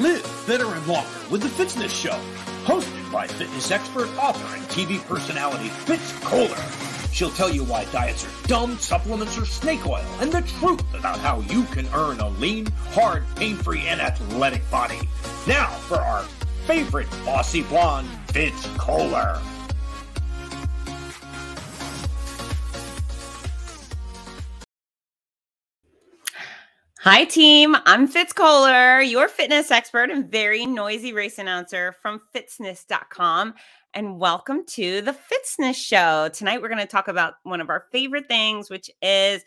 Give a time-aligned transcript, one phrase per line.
[0.00, 2.18] Live better and longer with the Fitzness Show,
[2.64, 7.12] hosted by fitness expert, author, and TV personality Fitz Koehler.
[7.12, 11.18] She'll tell you why diets are dumb, supplements are snake oil, and the truth about
[11.18, 15.00] how you can earn a lean, hard, pain-free, and athletic body.
[15.46, 16.22] Now for our
[16.66, 19.38] favorite bossy blonde, Fitz Koehler.
[27.02, 27.74] Hi, team.
[27.86, 33.54] I'm Fitz Koehler, your fitness expert and very noisy race announcer from fitzness.com.
[33.94, 36.28] And welcome to the Fitzness Show.
[36.28, 39.42] Tonight, we're going to talk about one of our favorite things, which is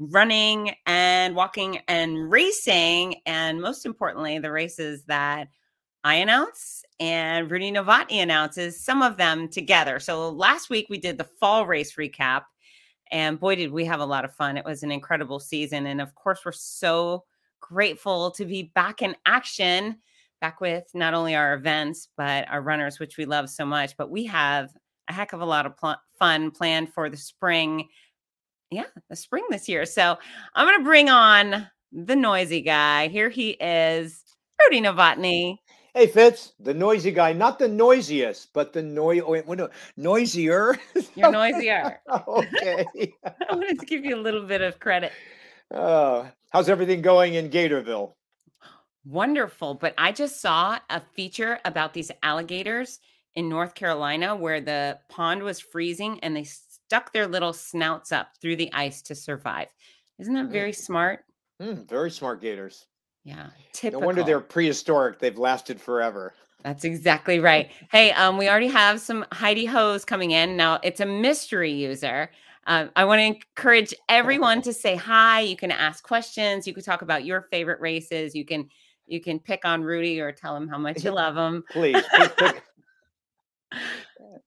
[0.00, 3.20] running and walking and racing.
[3.24, 5.46] And most importantly, the races that
[6.02, 10.00] I announce and Rudy Novotny announces some of them together.
[10.00, 12.46] So last week, we did the fall race recap.
[13.10, 14.56] And boy, did we have a lot of fun.
[14.56, 15.86] It was an incredible season.
[15.86, 17.24] And of course, we're so
[17.60, 19.96] grateful to be back in action,
[20.40, 23.96] back with not only our events, but our runners, which we love so much.
[23.96, 24.70] But we have
[25.08, 27.88] a heck of a lot of pl- fun planned for the spring.
[28.70, 29.86] Yeah, the spring this year.
[29.86, 30.18] So
[30.54, 33.08] I'm going to bring on the noisy guy.
[33.08, 34.24] Here he is,
[34.60, 35.58] Rudy Novotny.
[35.96, 40.76] Hey Fitz, the noisy guy, not the noisiest, but the noi- oh, wait, no, noisier.
[41.14, 42.02] You're noisier.
[42.28, 42.84] okay.
[43.24, 45.10] I wanted to give you a little bit of credit.
[45.74, 48.12] Uh, how's everything going in Gatorville?
[49.06, 49.72] Wonderful.
[49.72, 53.00] But I just saw a feature about these alligators
[53.34, 58.32] in North Carolina where the pond was freezing and they stuck their little snouts up
[58.42, 59.68] through the ice to survive.
[60.18, 61.24] Isn't that very smart?
[61.62, 62.86] Mm, very smart gators.
[63.26, 63.48] Yeah.
[63.90, 65.18] No wonder they're prehistoric.
[65.18, 66.32] They've lasted forever.
[66.62, 67.70] That's exactly right.
[67.90, 70.56] Hey, um, we already have some Heidi Hoes coming in.
[70.56, 72.30] Now it's a mystery user.
[72.68, 75.40] Um, I want to encourage everyone to say hi.
[75.40, 76.68] You can ask questions.
[76.68, 78.34] You can talk about your favorite races.
[78.34, 78.68] You can
[79.06, 81.64] you can pick on Rudy or tell him how much you love him.
[81.70, 82.02] Please,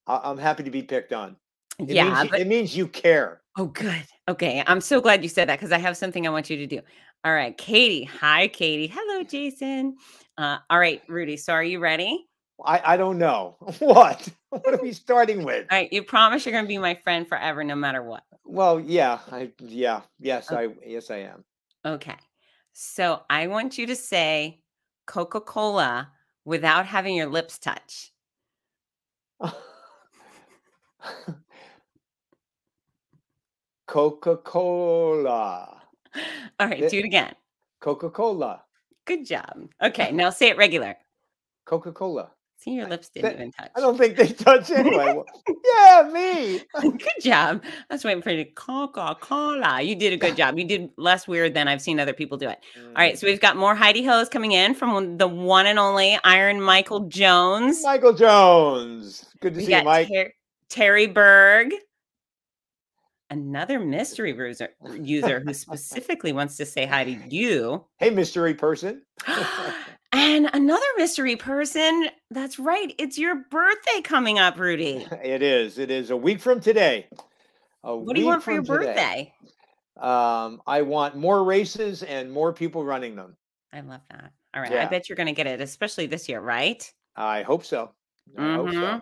[0.07, 1.35] I'm happy to be picked on.
[1.79, 3.41] It yeah, means, but it means you care.
[3.57, 4.03] oh, good.
[4.28, 6.68] Okay, I'm so glad you said that because I have something I want you to
[6.68, 6.81] do.
[7.24, 8.06] All right, Katie.
[8.06, 8.88] Hi, Katie.
[8.88, 9.97] Hello, Jason.
[10.38, 11.35] Uh, all right, Rudy.
[11.35, 12.25] So are you ready?
[12.66, 14.28] I, I don't know what.
[14.50, 15.68] What are we starting with?
[15.69, 18.24] All right, you promise you're going to be my friend forever, no matter what.
[18.46, 21.44] Well, yeah, I yeah, yes, I yes I am.
[21.85, 22.16] Okay.
[22.74, 24.62] So I want you to say
[25.06, 26.09] Coca Cola
[26.46, 28.12] without having your lips touch.
[33.88, 35.81] Coca-Cola.
[36.59, 36.89] All right, Yeah.
[36.89, 37.33] do it again.
[37.81, 38.63] Coca-Cola.
[39.05, 39.69] Good job.
[39.81, 40.95] Okay, now say it regular.
[41.65, 42.31] Coca-Cola.
[42.57, 43.71] See, your lips didn't even touch.
[43.73, 45.17] I don't think they touch anyway.
[45.47, 46.61] Yeah, me.
[46.81, 47.63] good job.
[47.89, 49.81] I was waiting for you to Coca Cola.
[49.81, 50.59] You did a good job.
[50.59, 52.59] You did less weird than I've seen other people do it.
[52.77, 56.19] All right, so we've got more Heidi Hoes coming in from the one and only
[56.25, 57.81] Iron Michael Jones.
[57.81, 59.25] Michael Jones.
[59.39, 60.09] Good to We see you, Mike.
[60.13, 60.33] Ter-
[60.67, 61.71] Terry Berg,
[63.29, 64.69] another mystery user,
[65.00, 67.85] user who specifically wants to say hi to you.
[67.97, 69.03] Hey, mystery person.
[70.12, 72.09] and another mystery person.
[72.31, 72.94] That's right.
[72.97, 75.07] It's your birthday coming up, Rudy.
[75.23, 75.78] it is.
[75.78, 77.07] It is a week from today.
[77.84, 78.78] A What do you want for your today.
[78.78, 79.34] birthday?
[80.00, 83.35] Um, I want more races and more people running them.
[83.73, 84.31] I love that.
[84.53, 84.72] All right.
[84.72, 86.89] I bet you're going to get it, especially this year, right?
[87.16, 87.91] I hope so.
[88.38, 89.01] I hope so.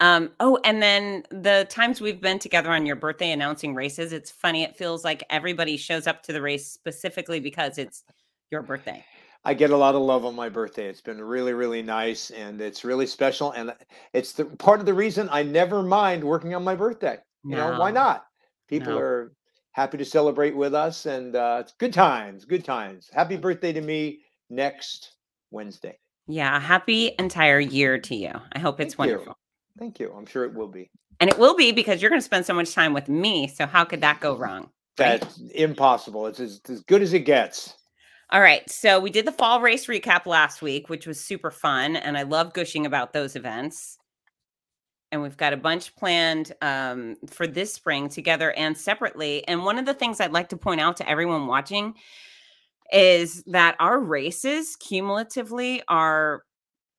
[0.00, 4.30] Um, oh, and then the times we've been together on your birthday announcing races, it's
[4.30, 4.62] funny.
[4.62, 8.02] It feels like everybody shows up to the race specifically because it's
[8.50, 9.04] your birthday.
[9.44, 10.86] I get a lot of love on my birthday.
[10.86, 13.52] It's been really, really nice, and it's really special.
[13.52, 13.74] And
[14.12, 17.18] it's the part of the reason I never mind working on my birthday.
[17.44, 18.26] You know, why not?
[18.68, 18.98] People No.
[18.98, 19.32] are
[19.72, 22.44] happy to celebrate with us, and uh, it's good times.
[22.44, 23.08] Good times.
[23.12, 25.14] Happy birthday to me next
[25.50, 25.98] Wednesday.
[26.26, 26.60] Yeah.
[26.60, 28.32] Happy entire year to you.
[28.52, 29.34] I hope it's Thank you.
[29.78, 30.12] Thank you.
[30.16, 30.90] I'm sure it will be.
[31.20, 33.46] And it will be because you're going to spend so much time with me.
[33.48, 34.70] So how could that go wrong?
[34.98, 35.20] Right.
[35.20, 36.26] That's impossible.
[36.26, 37.74] It's as, as good as it gets.
[38.30, 38.68] All right.
[38.70, 41.96] So we did the fall race recap last week, which was super fun.
[41.96, 43.98] And I love gushing about those events.
[45.12, 49.46] And we've got a bunch planned um, for this spring together and separately.
[49.48, 51.94] And one of the things I'd like to point out to everyone watching
[52.92, 56.44] is that our races cumulatively are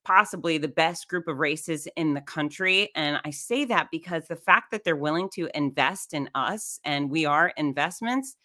[0.04, 2.90] possibly the best group of races in the country.
[2.96, 7.10] And I say that because the fact that they're willing to invest in us and
[7.10, 8.36] we are investments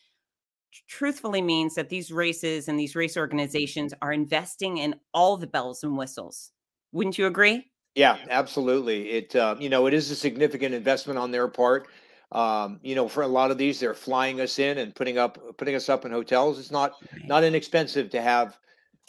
[0.89, 5.83] truthfully means that these races and these race organizations are investing in all the bells
[5.83, 6.53] and whistles.
[6.93, 7.65] Wouldn't you agree?
[7.95, 9.09] Yeah, absolutely.
[9.11, 11.89] It uh, you know it is a significant investment on their part.
[12.33, 15.39] Um, you know, for a lot of these, they're flying us in and putting up
[15.57, 16.59] putting us up in hotels.
[16.59, 16.93] It's not
[17.25, 18.59] not inexpensive to have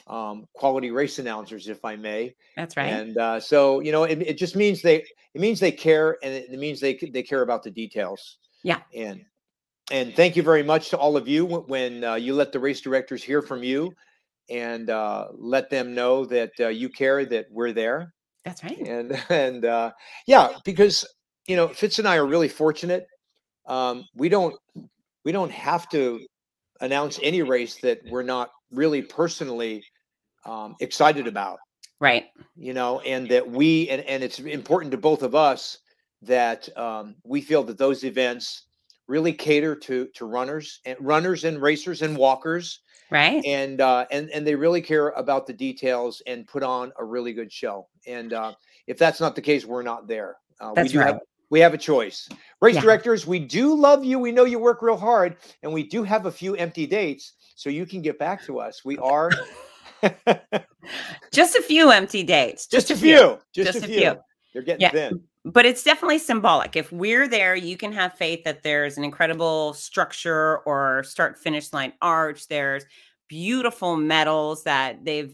[0.05, 2.35] um, quality race announcers, if I may.
[2.55, 2.85] That's right.
[2.85, 5.03] And uh, so, you know, it, it just means they
[5.33, 8.37] it means they care, and it, means they they care about the details.
[8.63, 8.79] Yeah.
[8.95, 9.25] And
[9.91, 12.59] and thank you very much to all of you when, when uh, you let the
[12.59, 13.93] race directors hear from you,
[14.49, 18.13] and uh, let them know that uh, you care, that we're there.
[18.45, 18.79] That's right.
[18.79, 19.91] And and uh,
[20.25, 21.05] yeah, because
[21.47, 23.07] you know, Fitz and I are really fortunate.
[23.65, 24.55] Um, we don't
[25.23, 26.25] we don't have to
[26.79, 29.83] announce any race that we're not really personally
[30.45, 31.59] um, excited about
[31.99, 32.25] Right.
[32.55, 35.79] you know and that we and, and it's important to both of us
[36.21, 38.63] that um, we feel that those events
[39.07, 43.43] really cater to to runners and runners and racers and walkers Right.
[43.45, 47.33] and uh, and and they really care about the details and put on a really
[47.33, 48.53] good show and uh,
[48.87, 51.07] if that's not the case we're not there uh, That's we do right.
[51.13, 51.19] have
[51.49, 52.27] we have a choice
[52.61, 52.81] race Yeah.
[52.81, 56.25] directors we do love you we know you work real hard and we do have
[56.25, 59.29] a few empty dates so you can get back to us we are
[61.33, 62.67] Just a few empty dates.
[62.67, 64.15] just, a few just, Just a a few, few.
[64.53, 64.91] they're getting Yeah.
[64.91, 66.75] thin but it's definitely symbolic.
[66.75, 71.71] If we're there, you can have faith that there's an incredible structure or start finish
[71.71, 72.49] line arch.
[72.49, 72.83] There's
[73.29, 75.33] beautiful medals that they've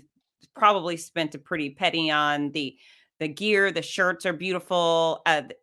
[0.55, 2.51] probably spent a pretty penny on.
[2.51, 2.77] The
[3.19, 5.23] the gear, the shirts are beautiful.
[5.25, 5.53] Uh, th-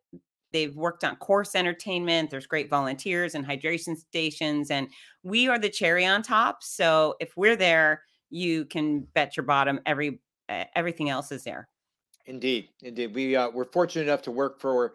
[0.53, 2.31] they've worked on course entertainment.
[2.31, 4.89] There's great volunteers and hydration stations, and
[5.23, 6.63] we are the cherry on top.
[6.63, 11.69] So if we're there, you can bet your bottom every uh, everything else is there.
[12.27, 13.15] Indeed, indeed.
[13.15, 14.95] We uh, we're fortunate enough to work for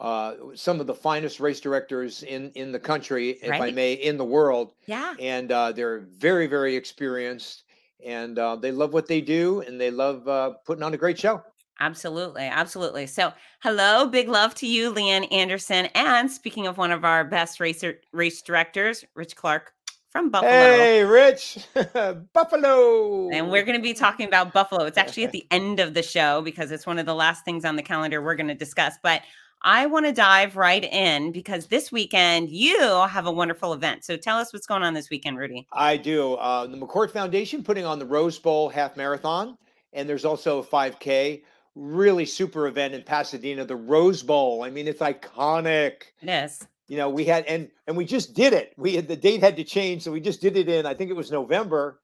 [0.00, 4.16] uh, some of the finest race directors in in the country, if I may, in
[4.16, 5.14] the world, Yeah.
[5.20, 7.64] and uh, they're very very experienced,
[8.04, 11.18] and uh, they love what they do, and they love uh, putting on a great
[11.18, 11.42] show.
[11.82, 13.08] Absolutely, absolutely.
[13.08, 15.86] So, hello, big love to you, Leanne Anderson.
[15.96, 19.72] And speaking of one of our best racer race directors, Rich Clark
[20.08, 20.52] from Buffalo.
[20.52, 21.66] Hey, Rich,
[22.32, 24.84] Buffalo, And we're going to be talking about Buffalo.
[24.84, 27.64] It's actually at the end of the show because it's one of the last things
[27.64, 28.94] on the calendar we're going to discuss.
[29.02, 29.22] But
[29.62, 34.04] I want to dive right in because this weekend you have a wonderful event.
[34.04, 35.66] So tell us what's going on this weekend, Rudy.
[35.72, 36.34] I do.
[36.34, 39.58] Uh, the McCourt Foundation putting on the Rose Bowl half marathon,
[39.92, 41.42] and there's also a 5K.
[41.74, 44.62] Really super event in Pasadena, the Rose Bowl.
[44.62, 46.02] I mean, it's iconic.
[46.20, 46.66] Yes.
[46.88, 48.74] You know, we had and and we just did it.
[48.76, 51.10] We had the date had to change, so we just did it in I think
[51.10, 52.00] it was November,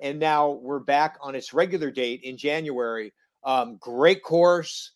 [0.00, 3.12] and now we're back on its regular date in January.
[3.44, 4.92] Um, great course,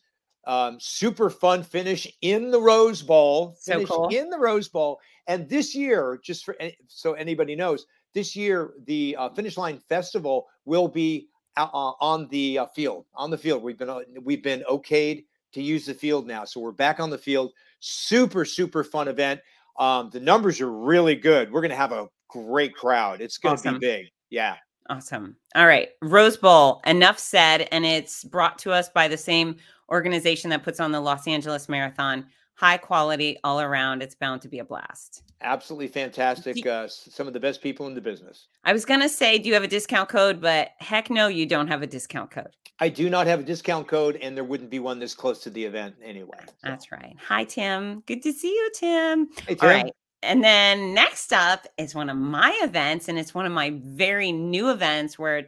[0.46, 3.54] um, super fun finish in the Rose Bowl.
[3.60, 4.08] So finish cool.
[4.08, 6.56] in the Rose Bowl, and this year, just for
[6.88, 12.66] so anybody knows, this year the uh, Finish Line Festival will be on the uh,
[12.66, 13.06] field.
[13.14, 16.60] On the field, we've been uh, we've been okayed to use the field now, so
[16.60, 17.52] we're back on the field.
[17.80, 19.40] Super super fun event.
[19.78, 21.50] Um, the numbers are really good.
[21.52, 23.20] We're gonna have a great crowd.
[23.20, 23.74] It's gonna Awesome.
[23.74, 24.06] be big.
[24.30, 24.56] Yeah.
[24.88, 25.36] Awesome.
[25.56, 25.88] All right.
[26.00, 27.68] Rose Bowl, enough said.
[27.72, 29.56] And it's brought to us by the same
[29.90, 32.24] organization that puts on the Los Angeles Marathon.
[32.56, 34.02] High quality all around.
[34.02, 35.22] It's bound to be a blast.
[35.42, 36.66] Absolutely fantastic.
[36.66, 38.48] Uh, some of the best people in the business.
[38.64, 40.40] I was going to say, do you have a discount code?
[40.40, 42.48] But heck no, you don't have a discount code.
[42.80, 45.50] I do not have a discount code, and there wouldn't be one this close to
[45.50, 46.38] the event anyway.
[46.46, 46.52] so.
[46.62, 47.14] That's right.
[47.26, 48.00] Hi, Tim.
[48.06, 49.28] Good to see you, Tim.
[49.46, 49.68] Hey, All Tim.
[49.68, 49.94] right.
[50.22, 54.32] And then next up is one of my events, and it's one of my very
[54.32, 55.46] new events where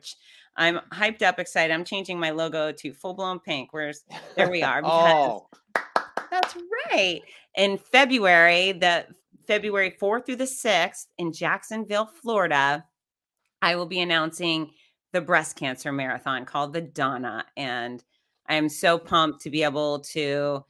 [0.56, 1.73] I'm hyped up, excited.
[1.73, 3.73] I'm changing my logo to full blown pink.
[3.73, 4.04] Where's
[4.37, 4.82] there we are.
[4.82, 5.49] because- oh,
[6.30, 6.56] That's
[6.90, 7.23] right.
[7.56, 9.06] In February, the
[9.47, 12.85] February 4th through the 6th in Jacksonville, Florida,
[13.62, 14.70] I will be announcing
[15.12, 17.47] the breast cancer marathon called the Donna.
[17.56, 18.04] And
[18.47, 20.64] I am so pumped to be able to,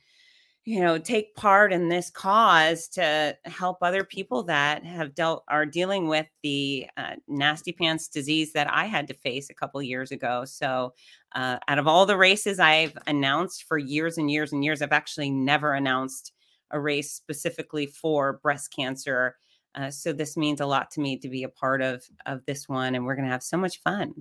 [0.69, 5.65] you know, take part in this cause to help other people that have dealt are
[5.65, 10.13] dealing with the uh, nasty pants disease that I had to face a couple years
[10.13, 10.45] ago.
[10.45, 10.93] So,
[11.35, 14.93] uh, out of all the races I've announced for years and years and years, I've
[14.93, 16.35] actually never announced
[16.71, 19.37] a race specifically for breast cancer.
[19.75, 22.69] Uh, so this means a lot to me to be a part of of this
[22.69, 24.13] one, and we're going to have so much fun.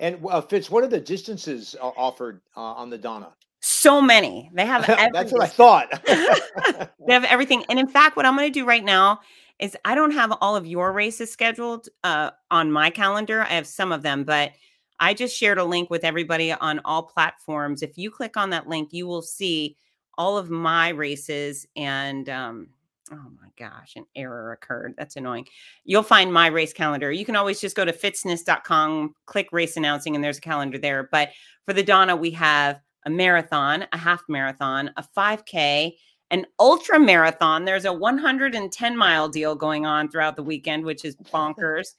[0.00, 3.32] and uh, Fitz, what are the distances offered uh, on the Donna?
[3.68, 4.48] So many.
[4.54, 5.10] They have everything.
[5.12, 6.00] That's what I thought.
[6.06, 7.64] they have everything.
[7.68, 9.18] And in fact, what I'm going to do right now
[9.58, 13.42] is I don't have all of your races scheduled uh, on my calendar.
[13.42, 14.52] I have some of them, but
[15.00, 17.82] I just shared a link with everybody on all platforms.
[17.82, 19.76] If you click on that link, you will see
[20.16, 21.66] all of my races.
[21.74, 22.68] And um,
[23.10, 24.94] oh my gosh, an error occurred.
[24.96, 25.48] That's annoying.
[25.84, 27.10] You'll find my race calendar.
[27.10, 31.08] You can always just go to fitzness.com, click race announcing, and there's a calendar there.
[31.10, 31.30] But
[31.64, 35.92] for the Donna, we have a marathon, a half marathon, a 5K,
[36.30, 37.64] an ultra marathon.
[37.64, 41.94] There's a 110 mile deal going on throughout the weekend, which is bonkers.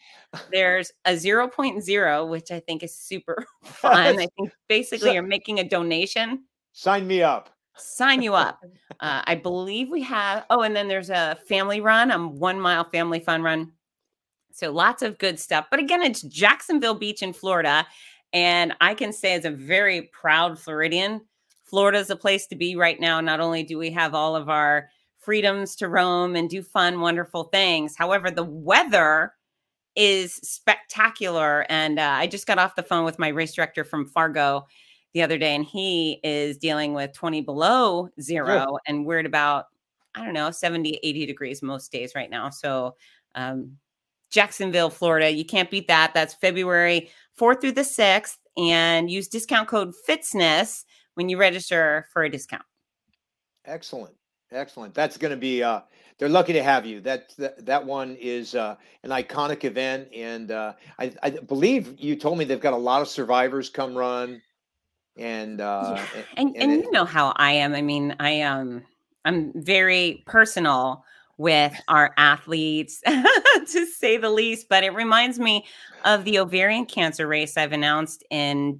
[0.51, 3.95] There's a 0.0, which I think is super fun.
[3.95, 6.43] I think basically you're making a donation.
[6.73, 7.49] Sign me up.
[7.77, 8.59] Sign you up.
[8.99, 10.45] Uh, I believe we have.
[10.49, 13.71] Oh, and then there's a family run, a one mile family fun run.
[14.51, 15.67] So lots of good stuff.
[15.69, 17.85] But again, it's Jacksonville Beach in Florida.
[18.33, 21.21] And I can say, as a very proud Floridian,
[21.63, 23.19] Florida is a place to be right now.
[23.21, 27.45] Not only do we have all of our freedoms to roam and do fun, wonderful
[27.45, 29.33] things, however, the weather
[29.95, 31.65] is spectacular.
[31.69, 34.67] And uh, I just got off the phone with my race director from Fargo
[35.13, 39.65] the other day, and he is dealing with 20 below zero, and we're at about,
[40.13, 42.51] I don't know, 70, 80 degrees most days right now.
[42.51, 42.95] So,
[43.33, 43.77] um,
[44.31, 46.13] Jacksonville, Florida, you can't beat that.
[46.13, 48.37] That's February 4th through the 6th.
[48.57, 52.63] And use discount code FITZNESS when you register for a discount.
[53.65, 54.15] Excellent.
[54.51, 54.93] Excellent.
[54.93, 55.81] That's going to be uh
[56.17, 56.99] they're lucky to have you.
[57.01, 62.15] That that, that one is uh an iconic event and uh I, I believe you
[62.15, 64.41] told me they've got a lot of survivors come run
[65.17, 66.21] and uh yeah.
[66.37, 67.75] and and, and it, you know how I am.
[67.75, 68.83] I mean, I um
[69.25, 71.03] I'm very personal
[71.37, 75.65] with our athletes to say the least, but it reminds me
[76.03, 78.79] of the ovarian cancer race I've announced in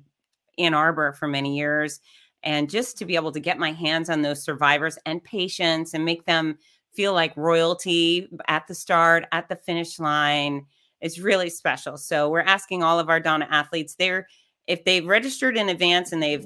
[0.58, 2.00] Ann Arbor for many years
[2.44, 6.04] and just to be able to get my hands on those survivors and patients and
[6.06, 6.58] make them
[6.94, 10.66] feel like royalty at the start, at the finish line
[11.02, 11.98] is really special.
[11.98, 14.28] So we're asking all of our Donna athletes there
[14.66, 16.46] if they've registered in advance and they've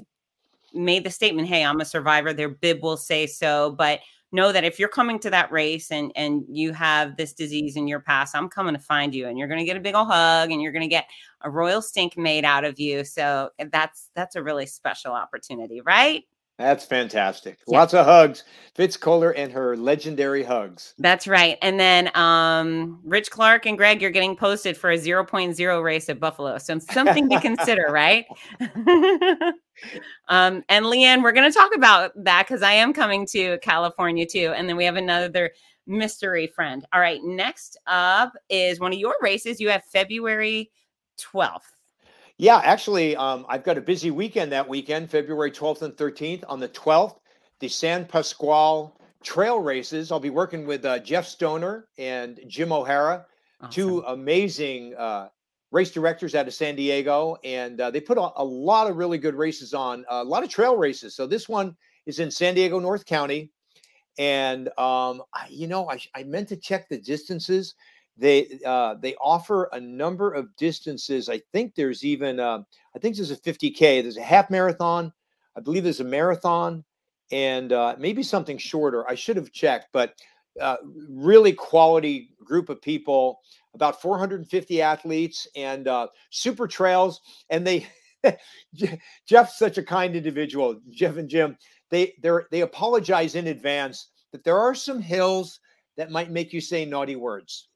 [0.74, 4.00] made the statement, "Hey, I'm a survivor," their bib will say so, but
[4.32, 7.86] know that if you're coming to that race and and you have this disease in
[7.88, 10.08] your past, I'm coming to find you and you're going to get a big old
[10.08, 11.06] hug and you're going to get
[11.42, 13.04] a royal stink made out of you.
[13.04, 16.24] So eh, that's that's a really special opportunity, right?
[16.62, 17.58] That's fantastic.
[17.66, 17.78] Yeah.
[17.78, 18.44] Lots of hugs.
[18.74, 20.94] Fitz Koehler and her legendary hugs.
[20.98, 21.58] That's right.
[21.60, 26.20] And then um, Rich Clark and Greg, you're getting posted for a 0.0 race at
[26.20, 26.56] Buffalo.
[26.58, 28.24] So something to consider, right?
[30.28, 34.24] um, and Leanne, we're going to talk about that because I am coming to California
[34.24, 34.54] too.
[34.56, 35.50] And then we have another
[35.86, 36.86] mystery friend.
[36.92, 37.20] All right.
[37.24, 39.60] Next up is one of your races.
[39.60, 40.70] You have February
[41.18, 41.71] 12th.
[42.42, 46.42] Yeah, actually, um, I've got a busy weekend that weekend, February 12th and 13th.
[46.48, 47.14] On the 12th,
[47.60, 50.10] the San Pasqual Trail Races.
[50.10, 53.26] I'll be working with uh, Jeff Stoner and Jim O'Hara,
[53.60, 53.70] awesome.
[53.70, 55.28] two amazing uh,
[55.70, 59.18] race directors out of San Diego, and uh, they put a, a, lot of really
[59.18, 61.14] good races on, a lot of trail races.
[61.14, 63.52] So this one is in San Diego North County,
[64.18, 67.76] and um, I, you know, I, I meant to check the distances.
[68.16, 71.28] They uh, they offer a number of distances.
[71.28, 72.62] I think there's even uh,
[72.94, 74.02] I think there's a 50k.
[74.02, 75.12] There's a half marathon.
[75.56, 76.84] I believe there's a marathon,
[77.30, 79.08] and uh, maybe something shorter.
[79.08, 80.14] I should have checked, but
[80.60, 80.76] uh,
[81.08, 83.40] really quality group of people.
[83.74, 87.86] About 450 athletes and uh, super trails, and they.
[89.26, 90.80] Jeff's such a kind individual.
[90.90, 91.56] Jeff and Jim,
[91.90, 95.58] they they they apologize in advance that there are some hills
[95.96, 97.68] that might make you say naughty words.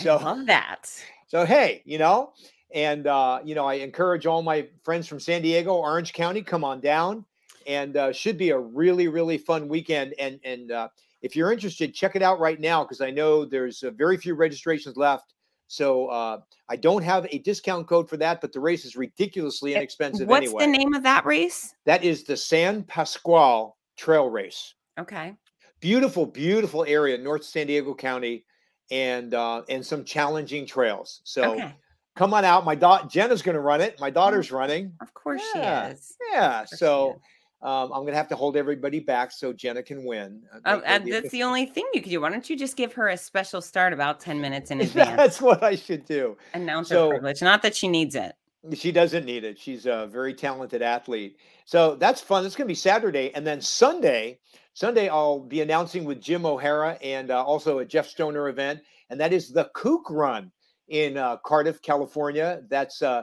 [0.00, 0.90] So I love that.
[1.26, 2.32] So hey, you know,
[2.74, 6.64] and uh, you know, I encourage all my friends from San Diego, Orange County, come
[6.64, 7.24] on down,
[7.66, 10.14] and uh, should be a really, really fun weekend.
[10.18, 10.88] And and uh,
[11.22, 14.34] if you're interested, check it out right now because I know there's uh, very few
[14.34, 15.34] registrations left.
[15.70, 16.38] So uh,
[16.70, 20.26] I don't have a discount code for that, but the race is ridiculously eh, inexpensive.
[20.26, 20.64] What's anyway.
[20.64, 21.74] the name of that race?
[21.84, 24.74] That is the San Pasqual Trail Race.
[24.98, 25.34] Okay.
[25.80, 28.44] Beautiful, beautiful area, North San Diego County
[28.90, 31.20] and uh, and some challenging trails.
[31.24, 31.74] So okay.
[32.16, 32.64] come on out.
[32.64, 34.00] My daughter Jenna's going to run it.
[34.00, 34.92] My mm, daughter's running.
[35.00, 35.88] Of course yeah.
[35.88, 36.16] she is.
[36.32, 36.64] Yeah.
[36.64, 37.20] So.
[37.60, 40.42] Um, I'm gonna have to hold everybody back so Jenna can win.
[40.54, 42.20] Uh, oh, and that's the only thing you could do.
[42.20, 45.16] Why don't you just give her a special start about 10 minutes in advance?
[45.16, 46.36] that's what I should do.
[46.54, 47.42] Announcer so, privilege.
[47.42, 48.36] Not that she needs it.
[48.74, 49.58] She doesn't need it.
[49.58, 51.36] She's a very talented athlete.
[51.64, 52.44] So that's fun.
[52.44, 53.32] It's gonna be Saturday.
[53.34, 54.40] And then Sunday,
[54.74, 59.20] Sunday, I'll be announcing with Jim O'Hara and uh, also a Jeff Stoner event, and
[59.20, 60.52] that is the Kook Run
[60.88, 62.62] in uh, Cardiff, California.
[62.68, 63.22] That's uh,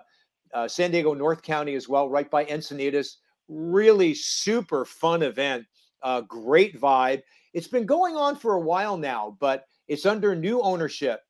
[0.53, 3.15] uh, San Diego North County as well, right by Encinitas.
[3.47, 5.65] Really super fun event.
[6.01, 7.21] Uh, great vibe.
[7.53, 11.21] It's been going on for a while now, but it's under new ownership.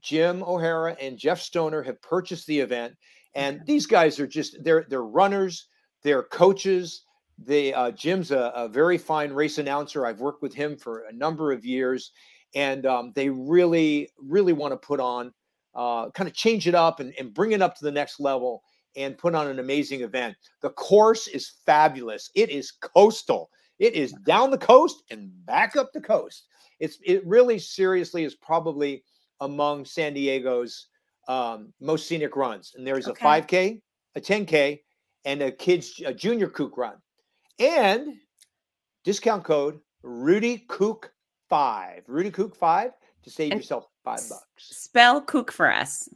[0.00, 2.94] Jim O'Hara and Jeff Stoner have purchased the event,
[3.34, 5.66] and these guys are just they're they're runners,
[6.02, 7.04] they're coaches,
[7.38, 10.06] the uh, Jim's a, a, very fine race announcer.
[10.06, 12.12] I've worked with him for a number of years,
[12.54, 15.32] and um, they really, really want to put on,
[15.74, 18.62] uh, kind of change it up and, and bring it up to the next level
[18.96, 20.36] and put on an amazing event.
[20.62, 22.30] The course is fabulous.
[22.34, 23.50] It is coastal.
[23.80, 26.46] It is down the coast and back up the coast.
[26.78, 29.02] It's it really seriously is probably
[29.40, 30.86] among San Diego's
[31.28, 32.74] um, most scenic runs.
[32.76, 33.20] And there's Okay.
[33.20, 33.80] a 5K,
[34.16, 34.80] a 10K,
[35.24, 36.96] and a kids a junior kook run.
[37.58, 38.14] And
[39.04, 41.12] discount code Rudy Kook
[41.48, 42.02] five.
[42.08, 44.44] Rudy Kook five to save And yourself five bucks.
[44.58, 46.08] Spell kook for us.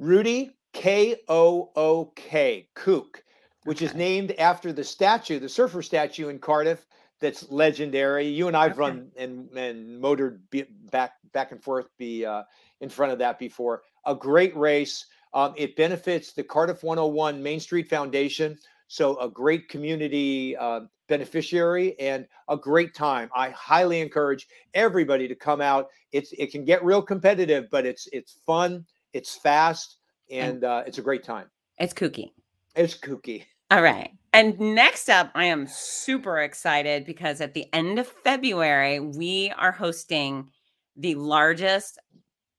[0.00, 3.22] Rudy K O O K Kook,
[3.64, 6.86] which is named after the statue, the surfer statue in Cardiff.
[7.18, 8.26] That's legendary.
[8.28, 8.80] You and I've Okay.
[8.80, 12.42] run and and motored be, back back and forth be uh,
[12.80, 13.82] in front of that before.
[14.06, 15.06] A great race.
[15.34, 18.58] Um, it benefits the Cardiff 101 Main Street Foundation.
[18.88, 23.30] So a great community uh, beneficiary and a great time.
[23.34, 25.88] I highly encourage everybody to come out.
[26.12, 28.86] It's it can get real competitive, but it's it's fun.
[29.12, 29.98] It's fast
[30.30, 31.46] and uh, it's a great time.
[31.78, 32.32] It's kooky.
[32.74, 33.44] It's kooky.
[33.70, 34.10] All right.
[34.32, 39.72] And next up, I am super excited because at the end of February, we are
[39.72, 40.50] hosting
[40.96, 41.98] the largest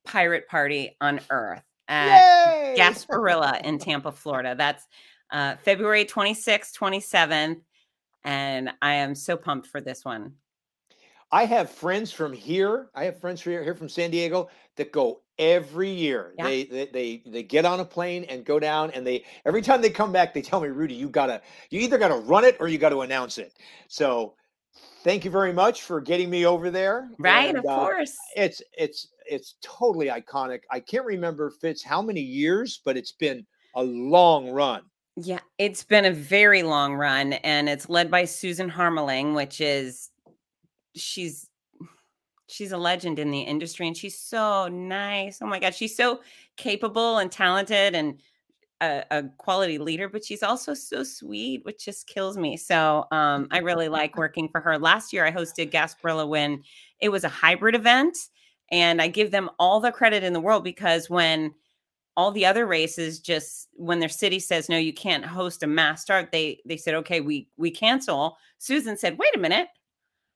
[0.07, 2.75] pirate party on earth at Yay!
[2.79, 4.55] Gasparilla in Tampa, Florida.
[4.57, 4.85] That's
[5.31, 7.61] uh, February 26th, 27th.
[8.23, 10.33] And I am so pumped for this one.
[11.31, 12.89] I have friends from here.
[12.95, 16.33] I have friends from here, here from San Diego that go every year.
[16.37, 16.45] Yeah.
[16.45, 19.81] They, they they they get on a plane and go down, and they every time
[19.81, 22.67] they come back, they tell me, Rudy, you gotta you either gotta run it or
[22.67, 23.53] you got to announce it.
[23.87, 24.35] So,
[25.03, 27.09] thank you very much for getting me over there.
[27.17, 27.49] Right?
[27.49, 28.17] And, of uh, course.
[28.35, 30.59] it's it's it's totally iconic.
[30.71, 34.81] I can't remember Fitz how many years, but it's been a long run.
[35.15, 40.11] Yeah, it's been a very long run and it's led by Susan Harmeling, which is
[40.95, 41.49] she's
[42.47, 45.39] she's a legend in the industry and she's so nice.
[45.41, 46.21] Oh my god, she's so
[46.55, 48.21] capable and talented and
[48.81, 52.57] a, a quality leader, but she's also so sweet, which just kills me.
[52.57, 54.77] So um, I really like working for her.
[54.77, 56.63] Last year I hosted Gasparilla when
[56.99, 58.17] it was a hybrid event,
[58.71, 61.53] and I give them all the credit in the world because when
[62.17, 66.01] all the other races just when their city says no you can't host a mass
[66.01, 69.67] start they they said okay we we cancel susan said wait a minute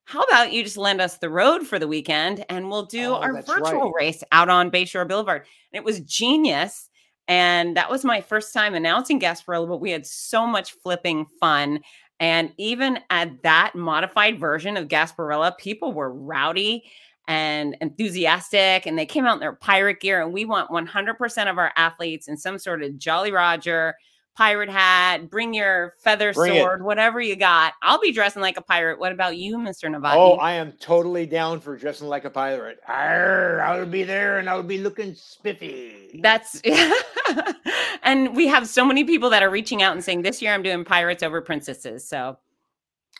[0.06, 3.16] how about you just lend us the road for the weekend and we'll do Oh,
[3.16, 4.06] our virtual right.
[4.06, 6.88] race out on bayshore boulevard and it was genius
[7.32, 11.80] and that was my first time announcing gasparilla but we had so much flipping fun.
[12.20, 16.84] And even at that modified version of gasparilla people were rowdy
[17.30, 21.58] and enthusiastic and they came out in their pirate gear and we want 100% of
[21.58, 23.96] our athletes in some sort of jolly roger
[24.38, 26.60] pirate hat bring your feather Bring it.
[26.62, 30.16] sword whatever you got i'll be dressing like a pirate what about you mr Novotny?
[30.16, 32.80] Oh, I am totally down for dressing like a pirate.
[32.88, 36.20] Arr, I'll be there and I'll be looking spiffy.
[36.24, 36.62] that's
[38.04, 40.64] and we have so many people that are reaching out and saying this year i'm
[40.64, 42.38] doing pirates over princesses so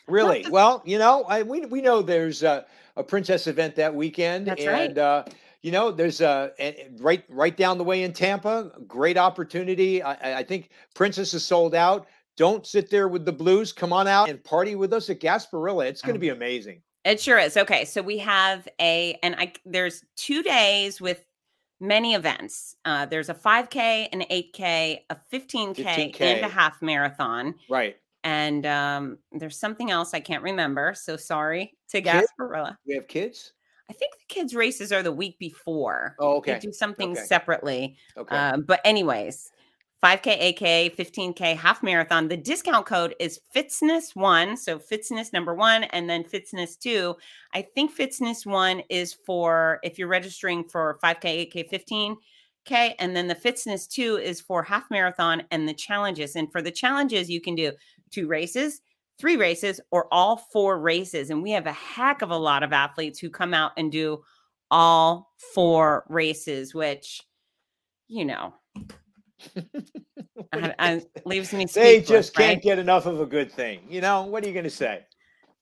[0.08, 0.44] Really?
[0.50, 4.66] Well, you know, I, we we know there's a, a princess event that weekend, That's
[4.66, 4.88] right.
[4.88, 5.24] and uh,
[5.62, 8.72] you know, there's a and- and right right down the way in Tampa.
[8.86, 10.02] Great opportunity.
[10.02, 12.06] I, I- think Princess is sold out.
[12.36, 13.72] Don't sit there with the blues.
[13.72, 15.86] Come on out and party with us at Gasparilla.
[15.86, 16.82] It's going to be amazing.
[17.04, 17.56] It sure is.
[17.56, 21.24] Okay, so we have a and I there's two days with
[21.80, 22.76] many events.
[22.84, 26.42] Uh, there's a 5K, an 8K, a 15K, and 15K.
[26.42, 27.54] a half marathon.
[27.68, 27.96] Right.
[28.24, 30.94] And um, there's something else I can't remember.
[30.94, 32.76] So sorry to Gasparilla.
[32.86, 33.52] We have kids.
[33.90, 36.16] I think the kids' races are the week before.
[36.18, 36.54] Oh, okay.
[36.54, 37.24] They do something Okay.
[37.24, 37.96] separately.
[38.16, 38.36] Okay.
[38.36, 39.52] Um, but anyways,
[40.02, 42.26] 5K, 8K, 15K, half marathon.
[42.26, 44.58] The discount code is Fitzness1.
[44.58, 47.14] So Fitzness number one, and then Fitzness2.
[47.54, 51.70] I think Fitzness1 is for if you're registering for 5K, 8K,
[52.68, 56.34] 15K, and then the Fitzness two is for half marathon and the challenges.
[56.34, 57.72] And for the challenges, you can do
[58.10, 58.80] two races,
[59.22, 61.30] three races, or all four races.
[61.30, 64.24] And we have a heck of a lot of athletes who come out and do
[64.68, 67.22] all four races, which,
[68.08, 68.52] you know,
[70.52, 72.62] I, I, leaves me they just can't right?
[72.62, 73.86] get enough of a good thing.
[73.88, 75.06] You know what are you going to say?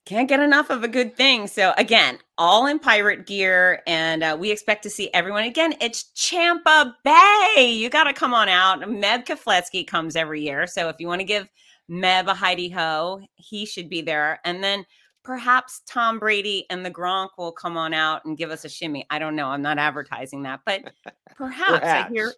[0.07, 1.47] Can't get enough of a good thing.
[1.47, 5.75] So again, all in pirate gear, and uh, we expect to see everyone again.
[5.83, 7.71] It's Champa Bay.
[7.71, 8.81] You got to come on out.
[8.81, 11.47] Meb Keflezighi comes every year, so if you want to give
[11.91, 14.41] Meb a Heidi Ho, he should be there.
[14.45, 14.85] And then
[15.25, 19.07] perhaps Tom Brady and the Gronk will come on out and give us a shimmy.
[19.11, 19.49] I don't know.
[19.49, 20.93] I'm not advertising that, but
[21.37, 22.33] perhaps, I hear.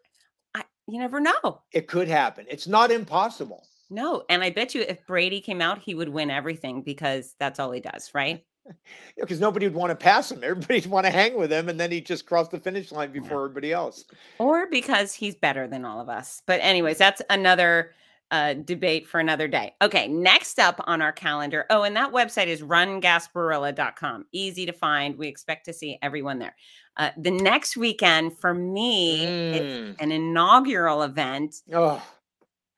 [0.54, 1.62] I, you never know.
[1.72, 2.46] It could happen.
[2.48, 3.66] It's not impossible.
[3.90, 7.60] No, and I bet you if Brady came out, he would win everything because that's
[7.60, 8.42] all he does, right?
[9.20, 10.42] because nobody would want to pass him.
[10.42, 13.44] Everybody'd want to hang with him, and then he'd just cross the finish line before
[13.44, 14.04] everybody else.
[14.38, 16.42] Or because he's better than all of us.
[16.46, 17.92] But anyways, that's another
[18.32, 19.74] a debate for another day.
[19.82, 21.66] Okay, next up on our calendar.
[21.70, 24.26] Oh, and that website is rungasparilla.com.
[24.32, 25.16] Easy to find.
[25.16, 26.56] We expect to see everyone there.
[26.96, 29.96] Uh, the next weekend for me, Mm.
[30.00, 32.02] an inaugural event, Oh,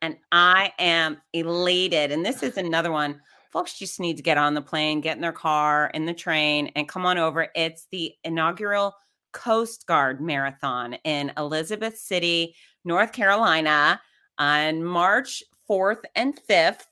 [0.03, 2.13] and I am elated.
[2.13, 3.21] And this is another one.
[3.53, 6.71] Folks just need to get on the plane, get in their car, in the train,
[6.77, 7.49] and come on over.
[7.55, 8.95] It's the inaugural
[9.33, 14.01] Coast Guard Marathon in Elizabeth City, North Carolina
[14.39, 16.87] on March 4th and 5th.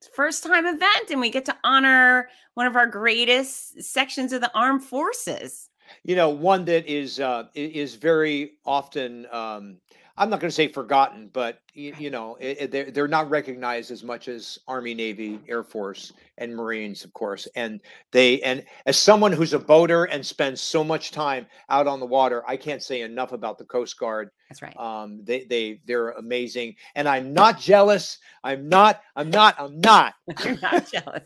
[0.00, 4.40] It's First time event, and we get to honor one of our greatest sections of
[4.40, 5.68] the armed forces.
[6.04, 9.26] you know, one that is uh, is very often.
[9.32, 9.78] Um,
[10.18, 13.28] I'm not going to say forgotten, but you, you know, i i- they're they're not
[13.30, 17.46] recognized as much as Army, Navy, Air Force, and Marines, of course.
[17.54, 17.80] And
[18.12, 22.06] they and as someone who's a boater and spends so much time out on the
[22.06, 24.30] water, I can't say enough about the Coast Guard.
[24.48, 24.76] That's right.
[24.78, 28.18] Um, they they they're amazing, and I'm not jealous.
[28.44, 29.02] I'm not.
[29.16, 29.56] I'm not.
[29.58, 30.14] I'm not.
[30.38, 31.24] I'm not jealous.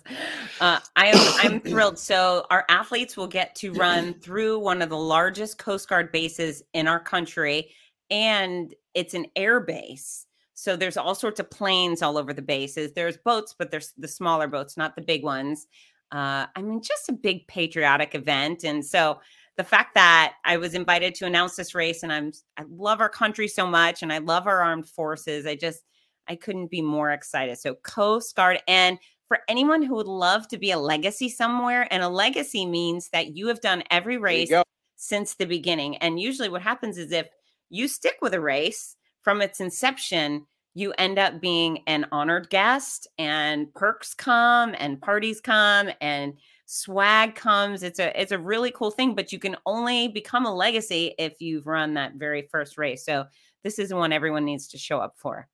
[0.61, 1.99] Uh, I am I'm thrilled.
[1.99, 6.63] So our athletes will get to run through one of the largest Coast Guard bases
[6.73, 7.71] in our country,
[8.11, 10.27] and it's an air base.
[10.55, 12.93] So there's all sorts of planes all over the bases.
[12.93, 15.67] There's boats, but there's the smaller boats, not the big ones.
[16.13, 19.21] Uh, I mean, just a big patriotic event, and so
[19.57, 23.09] the fact that I was invited to announce this race, and I'm I love our
[23.09, 25.47] country so much, and I love our armed forces.
[25.47, 25.83] I just
[26.29, 27.59] I couldn't be more excited.
[27.59, 32.03] So Coast Guard, and for anyone who would love to be a legacy somewhere, and
[32.03, 34.51] a legacy means that you have done every race
[34.97, 35.97] since the beginning.
[35.99, 37.29] And usually, what happens is if
[37.71, 43.09] you stick with a race from its inception, you end up being an honored guest,
[43.19, 46.35] and perks come, and parties come, and
[46.67, 47.83] swag comes.
[47.83, 51.41] It's a it's a really cool thing, but you can only become a legacy if
[51.41, 53.05] you've run that very first race.
[53.05, 53.27] So
[53.65, 55.49] this is the one everyone needs to show up for.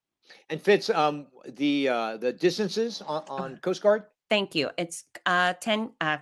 [0.50, 4.04] And Fitz, um, the uh, the distances on, on Coast Guard.
[4.28, 4.70] Thank you.
[4.76, 6.18] It's uh 10 uh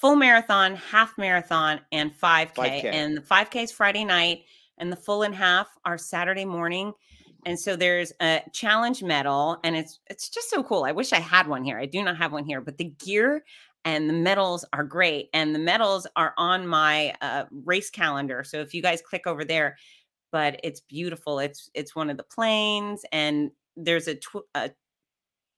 [0.00, 2.54] full marathon, half marathon, and 5K.
[2.54, 2.84] 5K.
[2.84, 4.44] And the 5K is Friday night,
[4.78, 6.92] and the full and half are Saturday morning.
[7.44, 10.84] And so there's a challenge medal, and it's it's just so cool.
[10.84, 11.78] I wish I had one here.
[11.78, 13.44] I do not have one here, but the gear
[13.84, 15.28] and the medals are great.
[15.32, 18.42] And the medals are on my uh, race calendar.
[18.42, 19.76] So if you guys click over there,
[20.32, 21.38] but it's beautiful.
[21.38, 24.70] It's it's one of the planes, and there's a, tw- a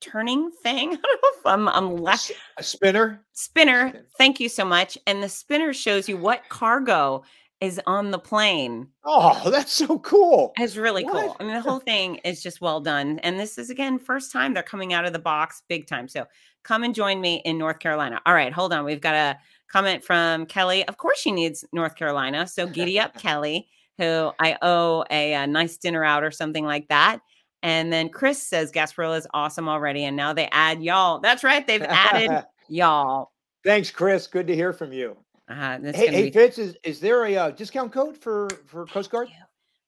[0.00, 0.90] turning thing.
[0.92, 3.24] I don't know if I'm I'm left A spinner.
[3.32, 4.04] spinner.
[4.18, 4.98] Thank you so much.
[5.06, 7.24] And the spinner shows you what cargo
[7.60, 8.88] is on the plane.
[9.04, 10.52] Oh, that's so cool.
[10.58, 11.28] It's really cool.
[11.28, 11.36] What?
[11.40, 13.18] I mean, the whole thing is just well done.
[13.20, 16.08] And this is again first time they're coming out of the box big time.
[16.08, 16.26] So
[16.62, 18.20] come and join me in North Carolina.
[18.26, 18.84] All right, hold on.
[18.84, 19.38] We've got a
[19.70, 20.86] comment from Kelly.
[20.86, 22.46] Of course, she needs North Carolina.
[22.46, 23.68] So giddy up, Kelly,
[23.98, 27.20] who I owe a, a nice dinner out or something like that.
[27.62, 30.04] And then Chris says Gasparilla is awesome already.
[30.04, 31.18] And now they add y'all.
[31.18, 31.66] That's right.
[31.66, 33.32] They've added y'all.
[33.64, 34.28] Thanks, Chris.
[34.28, 35.16] Good to hear from you.
[35.48, 39.10] Uh, Hey, hey, be Fitz, is, is there a uh, discount code for for Coast
[39.10, 39.28] Guard?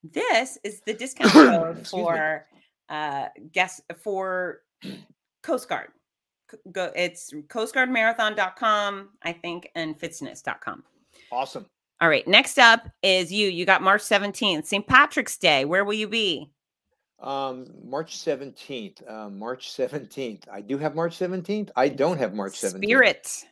[0.03, 2.47] This is the discount code for
[2.89, 4.63] uh guess for
[5.43, 5.89] Coast Guard.
[6.73, 10.83] Go it's coastguardmarathon.com, I think, and fitzness.com.
[11.31, 11.67] Awesome.
[12.01, 12.27] All right.
[12.27, 13.49] Next up is you.
[13.49, 14.87] You got March 17th, St.
[14.87, 15.65] Patrick's Day.
[15.65, 16.51] Where will you be?
[17.21, 19.03] Um, March seventeenth.
[19.07, 20.49] Uh, March seventeenth.
[20.51, 21.71] I do have March seventeenth.
[21.77, 22.89] I don't have March seventeenth.
[22.89, 23.45] Spirit.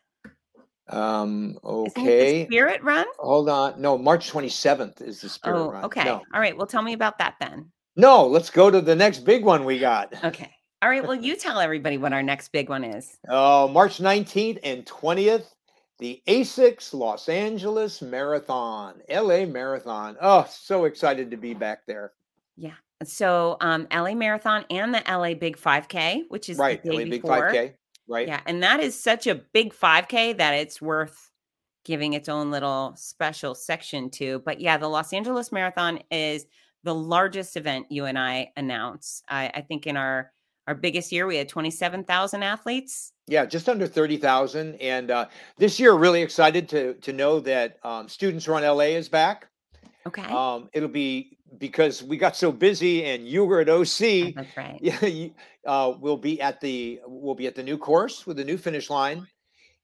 [0.91, 1.51] Um.
[1.51, 2.47] Isn't it the Okay.
[2.47, 3.07] Spirit run?
[3.19, 3.81] Hold on.
[3.81, 5.85] No, March twenty seventh is the Spirit Oh, Run.
[5.85, 6.05] okay.
[6.05, 6.23] No.
[6.33, 6.57] All right.
[6.57, 7.71] Well, tell me about that then.
[7.97, 8.27] no.
[8.27, 10.13] Let's go to the next big one we got.
[10.25, 10.51] Okay.
[10.81, 11.03] All right.
[11.03, 13.19] Well, you tell everybody what our next big one is.
[13.29, 15.47] Oh, March 19th and 20th,
[15.99, 20.17] the ASICS Los Angeles Marathon, LA Marathon.
[20.21, 22.13] Oh, so excited to be back there.
[22.57, 22.75] Yeah.
[23.05, 27.23] So, um, LA Marathon and the LA Big 5K, which is the right, LA Big
[27.23, 27.75] 5K.
[28.09, 28.27] Right.
[28.27, 31.31] Yeah, and that is such a big 5K that it's worth
[31.85, 34.41] giving its own little special section to.
[34.41, 36.47] But yeah, the Los Angeles Marathon is
[36.85, 39.23] the largest event you and I announce.
[39.29, 40.33] I, I think in our
[40.69, 43.15] our biggest year we had 27,000 athletes.
[43.27, 44.75] Yeah, just under 30,000.
[44.75, 49.09] And uh, this year, really excited to, to know that um, Students Run LA is
[49.09, 49.49] back.
[50.09, 50.23] Okay.
[50.23, 54.35] Um, it'll be because we got so busy and you were at OC.
[54.35, 54.79] That's right.
[54.81, 55.35] yeah, you,
[55.67, 58.91] uh, we'll be at the we'll be at the new course with the new finish
[58.91, 59.27] line,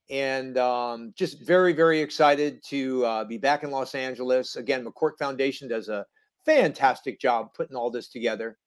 [0.09, 4.85] and um, just very very excited to uh, be back in Los Angeles again.
[4.85, 6.05] McCourt Foundation does a
[6.45, 8.57] fantastic job putting all this together.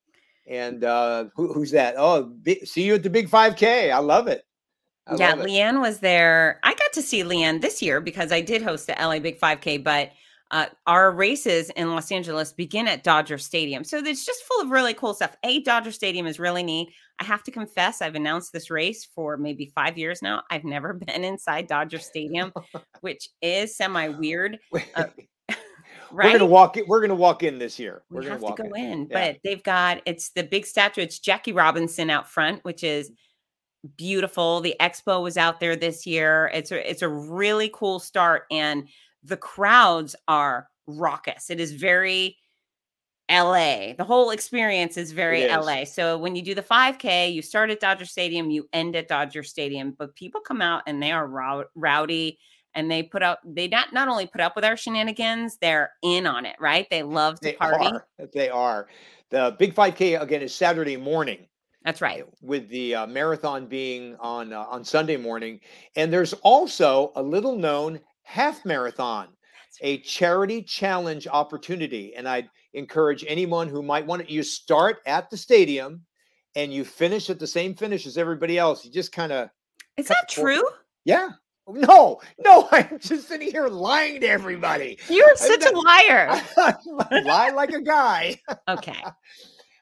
[0.49, 1.95] And uh, who, who's that?
[1.99, 3.91] Oh, see you at the Big Five K.
[3.91, 4.45] I love it.
[5.07, 5.49] I yeah, love it.
[5.49, 6.61] Leanne was there.
[6.63, 9.83] I got to see Leanne this year because I did host the LA Big 5K,
[9.83, 10.11] but
[10.51, 13.85] uh, our races in Los Angeles begin at Dodger Stadium.
[13.85, 15.37] So it's just full of really cool stuff.
[15.45, 16.89] A Dodger Stadium is really neat.
[17.19, 20.43] I have to confess, I've announced this race for maybe five years now.
[20.51, 22.53] I've never been inside Dodger Stadium,
[23.01, 24.59] which is semi weird.
[24.95, 25.05] Uh,
[26.11, 26.49] We're gonna right?
[26.49, 26.77] walk.
[26.79, 28.03] In, we're gonna walk in this year.
[28.09, 29.33] We're We have to walk go in, Yeah.
[29.33, 31.03] but they've got it's the big statue.
[31.03, 33.11] It's Jackie Robinson out front, which is
[33.97, 34.61] beautiful.
[34.61, 36.51] The expo was out there this year.
[36.55, 38.89] It's a it's a really cool start, and
[39.29, 41.51] the crowds are raucous.
[41.51, 42.37] It is very
[43.31, 43.93] LA.
[43.93, 45.55] The whole experience is very is.
[45.55, 45.85] LA.
[45.85, 49.43] So when you do the 5K, you start at Dodger Stadium, you end at Dodger
[49.43, 51.29] Stadium, but people come out and they are
[51.75, 52.39] rowdy
[52.75, 56.27] and they put up they not not only put up with our shenanigans, they're in
[56.27, 56.87] on it, right?
[56.91, 57.87] They love to They party.
[57.87, 58.07] are.
[58.33, 58.89] They are.
[59.31, 61.47] The Big 5K again is Saturday morning.
[61.85, 62.25] That's right.
[62.43, 65.61] with the uh, marathon being on uh, on Sunday morning,
[65.97, 69.29] and there's also a little known half marathon,
[69.81, 74.33] a charity challenge opportunity, and I'd encourage anyone who might want to.
[74.33, 76.03] You start at the stadium,
[76.55, 78.85] and you finish at the same finish as everybody else.
[78.85, 79.49] You just kind of
[79.97, 80.63] Is that true?
[81.05, 81.31] yeah.
[81.71, 84.99] No, no, I'm just sitting here lying to everybody.
[85.09, 86.43] You're such a liar.
[87.25, 88.41] Lie like a guy.
[88.69, 89.03] Okay.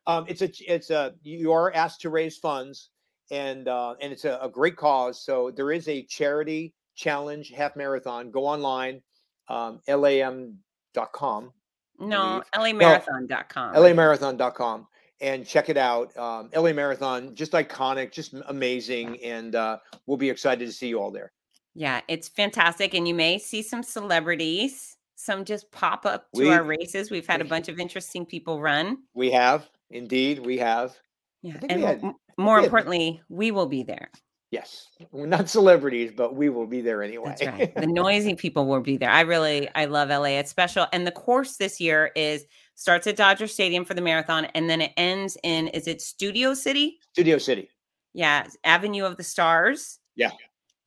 [0.08, 2.90] Um, it's a it's a you are asked to raise funds,
[3.32, 5.24] and uh, and it's a, a great cause.
[5.24, 8.30] So there is a charity challenge half marathon.
[8.32, 9.00] Go online,
[9.48, 11.52] um, lam.com,
[12.00, 13.74] No, lamarathon.com.
[13.74, 14.86] lamarathon.com,
[15.20, 16.16] and check it out.
[16.16, 21.00] Um, LA Marathon, just iconic, just amazing, and uh, we'll be excited to see you
[21.00, 21.32] all there.
[21.74, 22.94] Yeah, it's fantastic.
[22.94, 27.10] And you may see some celebrities, some just pop up to our races.
[27.10, 28.98] We've had a bunch of interesting people run.
[29.14, 30.96] We have indeed, we have.
[31.42, 31.58] Yeah.
[31.68, 32.02] And we had-
[32.38, 34.10] more had- importantly, we will be there.
[34.50, 37.34] Yes, we're not celebrities, but we will be there anyway.
[37.38, 37.74] That's right.
[37.74, 39.10] The noisy people will be there.
[39.10, 40.38] I really, I love LA.
[40.38, 40.86] It's special.
[40.92, 42.44] And the course this year is
[42.76, 46.54] starts at Dodger Stadium for the marathon and then it ends in, is it Studio
[46.54, 46.98] City?
[47.12, 47.68] Studio City.
[48.14, 48.46] Yeah.
[48.62, 49.98] Avenue of the Stars.
[50.14, 50.30] Yeah.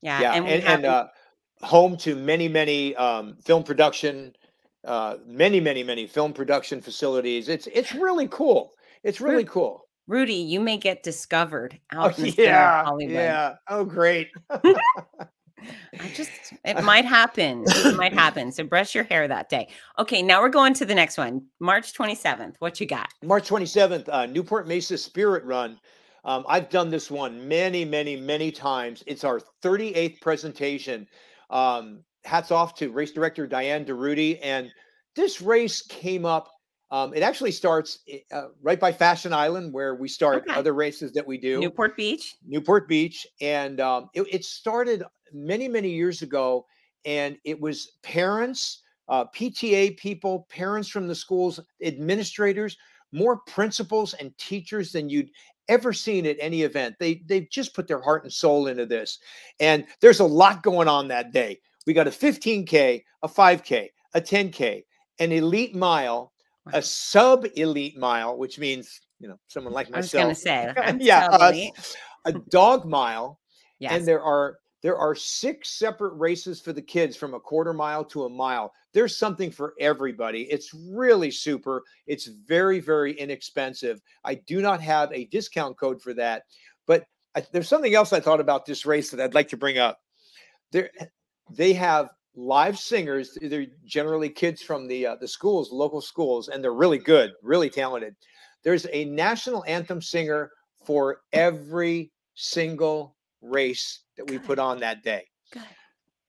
[0.02, 0.22] Yeah.
[0.22, 1.08] yeah And and, have and, uh,
[1.62, 4.34] home to many many um, film production
[4.86, 8.72] uh, many many many film production facilities it's it's really cool
[9.04, 13.14] it's really cool Rudy, you may get discovered oh out in the yeah of Hollywood.
[13.14, 16.32] yeah oh great I just
[16.66, 17.64] it might happen.
[17.68, 18.52] It might happen.
[18.52, 19.70] So brush your hair that day.
[20.00, 21.46] Okay, now we're going to the next one.
[21.60, 22.56] March 27th.
[22.60, 23.10] What you got?
[23.24, 25.80] march 27th uh, newport mesa spirit run
[26.26, 31.08] um, i've done this one many many many times it's our 38th presentation
[31.50, 34.40] um, hats off to race director diane DeRudy.
[34.42, 34.72] and
[35.16, 36.50] this race came up
[36.92, 38.00] um, it actually starts
[38.32, 40.58] uh, right by fashion island where we start Okay.
[40.60, 42.36] other races that we do Newport Beach.
[42.46, 46.66] Newport Beach, and um, it, it started many, many years ago.
[47.06, 52.78] And it was parents, uh, PTA people, parents from the schools, administrators,
[53.12, 55.30] more principals and teachers than you'd
[55.70, 56.96] ever seen at any event.
[57.00, 59.20] They they've just put their heart and soul into this,
[59.60, 61.60] and there's a lot going on that day.
[61.88, 64.84] We got a 15k, a 5k, a 10k,
[65.20, 66.34] an elite mile.
[66.68, 70.26] A sub elite mile, which means you know someone like myself.
[70.26, 70.98] I was going to say.
[71.06, 71.96] Yeah, uh, us,
[72.26, 73.40] a dog mile,
[73.80, 73.94] Yes.
[73.94, 78.04] and there are there are six separate races for the kids from a quarter mile
[78.06, 78.72] to a mile.
[78.94, 80.44] There's something for everybody.
[80.44, 81.84] It's really super.
[82.08, 84.02] It's very very inexpensive.
[84.24, 86.44] I do not have a discount code for that,
[86.88, 89.78] but I, there's something else I thought about this race that I'd like to bring
[89.78, 90.00] up.
[90.72, 90.90] There,
[91.52, 93.38] they have live singers.
[93.42, 97.70] They're generally kids from the uh, the schools, local schools, and they're really good, really
[97.70, 98.16] talented.
[98.64, 100.52] There's a national anthem singer
[100.86, 104.46] for every single race that we Good.
[104.46, 105.26] put on that day.
[105.52, 105.64] Good.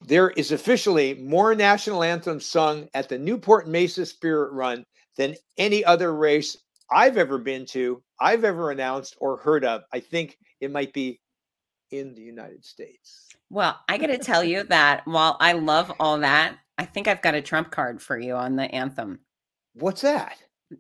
[0.03, 4.85] There is officially more national anthems sung at the Newport Mesa Spirit Run
[5.17, 6.57] than any other race
[6.91, 9.83] I've ever been to, I've ever announced or heard of.
[9.93, 11.21] I think it might be
[11.91, 13.29] in the United States.
[13.51, 17.23] Well, I got to tell you that while I love all that, I think I've
[17.23, 19.21] got a trump card for you on the anthem.
[19.75, 20.37] What's that?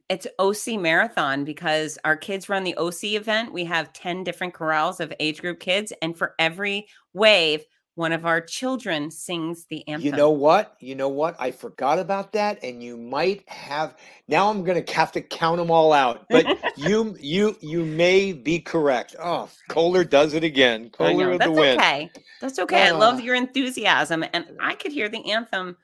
[0.08, 3.52] It's OC Marathon because our kids run the OC event.
[3.52, 5.92] We have 10 different corrals of age group kids.
[6.00, 7.64] And for every wave,
[8.00, 10.06] one of our children sings the anthem.
[10.06, 10.74] You know what?
[10.80, 11.36] You know what?
[11.38, 13.94] I forgot about that, and you might have.
[14.26, 16.24] Now I'm going to have to count them all out.
[16.30, 16.46] But
[16.78, 19.14] you, you, you may be correct.
[19.22, 20.88] Oh, Koehler does it again.
[20.88, 21.78] Koehler with the That's win.
[21.78, 22.10] okay.
[22.40, 22.88] That's okay.
[22.88, 23.22] I love Ah.
[23.22, 24.24] your enthusiasm.
[24.32, 25.76] And I could hear the anthem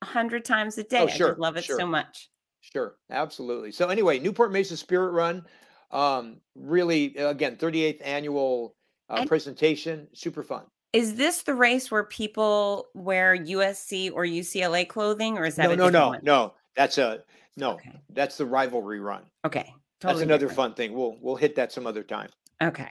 [0.00, 1.00] a hundred times a day.
[1.00, 1.78] I Oh, sure, just love it sure.
[1.78, 2.30] so much.
[2.62, 3.72] Sure, absolutely.
[3.72, 5.44] So anyway, Newport Mesa Spirit Run,
[5.90, 8.74] um, really again, 38th annual
[9.10, 10.64] uh, And- presentation, super fun.
[10.92, 15.72] Is this the race where people wear USC or UCLA clothing, or is that No,
[15.72, 16.20] a no, no, one?
[16.22, 16.54] no.
[16.76, 17.22] That's a
[17.56, 17.72] no.
[17.72, 17.92] Okay.
[18.10, 19.24] That's the rivalry run.
[19.44, 19.74] Okay.
[20.00, 20.56] That's another different.
[20.56, 20.92] fun thing.
[20.94, 22.30] We'll we'll hit that some other time.
[22.62, 22.88] Okay.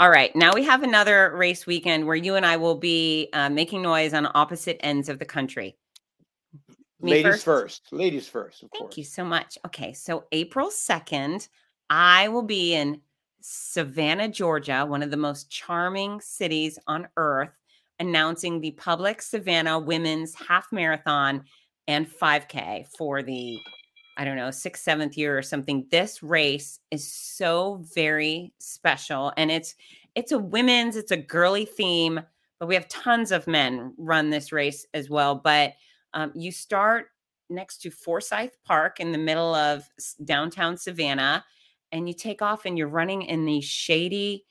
[0.00, 0.34] All right.
[0.34, 4.12] Now we have another race weekend where you and I will be uh, making noise
[4.14, 5.76] on opposite ends of the country.
[7.00, 7.92] Me Ladies first.
[7.92, 8.98] Ladies first, of Thank course.
[8.98, 9.58] you so much.
[9.66, 9.92] Okay.
[9.92, 11.46] So April 2nd,
[11.90, 13.00] I will be in
[13.48, 17.56] Savannah, Georgia, one of the most charming cities on earth,
[18.00, 21.44] announcing the Publix Savannah Women's Half Marathon
[21.86, 23.60] and 5K for the,
[24.16, 25.86] I don't know, sixth, seventh year or something.
[25.92, 29.32] This race is so very special.
[29.36, 29.76] And it's
[30.16, 32.20] it's a women's, it's a girly theme,
[32.58, 35.36] but we have tons of men run this race as well.
[35.36, 35.74] But
[36.14, 37.10] um, you start
[37.48, 39.88] next to Forsyth Park in the middle of
[40.24, 41.44] downtown Savannah,
[41.92, 44.44] and you take off and you're running in these shady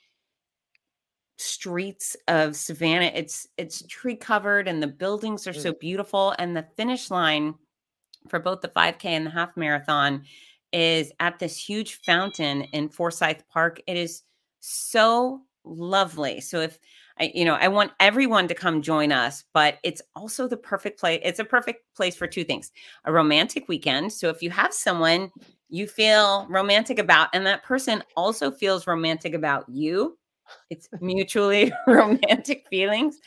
[1.38, 3.12] streets of Savannah.
[3.14, 5.80] It's it's tree covered and the buildings are so mm.
[5.80, 6.34] beautiful.
[6.40, 7.56] And the finish line
[8.30, 10.24] for both the 5K and the half marathon
[10.74, 13.82] is at this huge fountain in Forsyth Park.
[13.88, 14.24] It is
[14.60, 16.42] so lovely.
[16.42, 16.80] So if
[17.20, 21.00] I, you know, I want everyone to come join us, but it's also the perfect
[21.00, 21.22] place.
[21.24, 22.72] It's a perfect place for two things:
[23.06, 24.12] a romantic weekend.
[24.12, 25.32] So if you have someone
[25.70, 30.18] you feel romantic about, and that person also feels romantic about you,
[30.70, 33.18] it's mutually romantic feelings.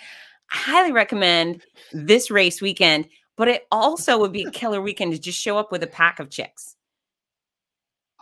[0.52, 5.18] I highly recommend this race weekend, but it also would be a killer weekend to
[5.18, 6.76] just show up with a pack of chicks.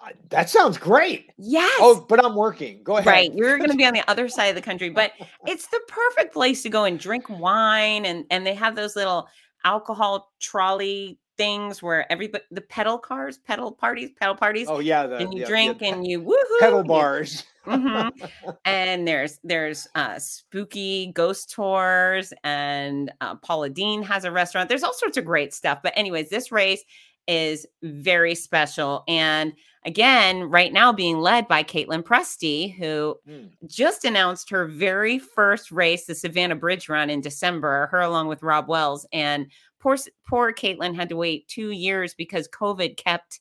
[0.02, 1.31] Uh, That sounds great.
[1.38, 1.72] Yes.
[1.81, 2.83] Oh, but I'm working.
[2.83, 3.07] Go ahead.
[3.07, 3.33] Right.
[3.33, 5.12] You're going to be on the other side of the country, but
[5.46, 8.05] it's the perfect place to go and drink wine.
[8.05, 9.29] And, and they have those little
[9.64, 15.16] alcohol trolley things where everybody, the pedal cars, pedal parties, pedal parties, Oh yeah, the,
[15.18, 16.61] and you yeah, drink yeah, and you woohoo.
[16.61, 17.44] pedal bars.
[17.66, 18.11] Mhm.
[18.64, 24.85] and there's there's uh spooky ghost tours and uh, paula deen has a restaurant there's
[24.85, 26.85] all sorts of great stuff but anyways this race
[27.27, 29.53] is very special and
[29.85, 33.51] again right now being led by caitlin presty who Mm.
[33.66, 38.44] just announced her very first race the savannah bridge run in december her along with
[38.44, 39.96] rob wells and poor
[40.28, 43.40] poor caitlin had to wait two years because covid kept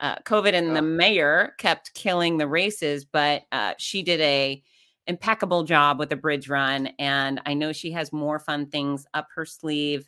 [0.00, 0.74] uh, COVID and Yeah.
[0.74, 4.62] the mayor kept killing the races, but uh, she did a
[5.06, 9.28] impeccable job with the bridge run, and I know she has more fun things up
[9.34, 10.06] her sleeve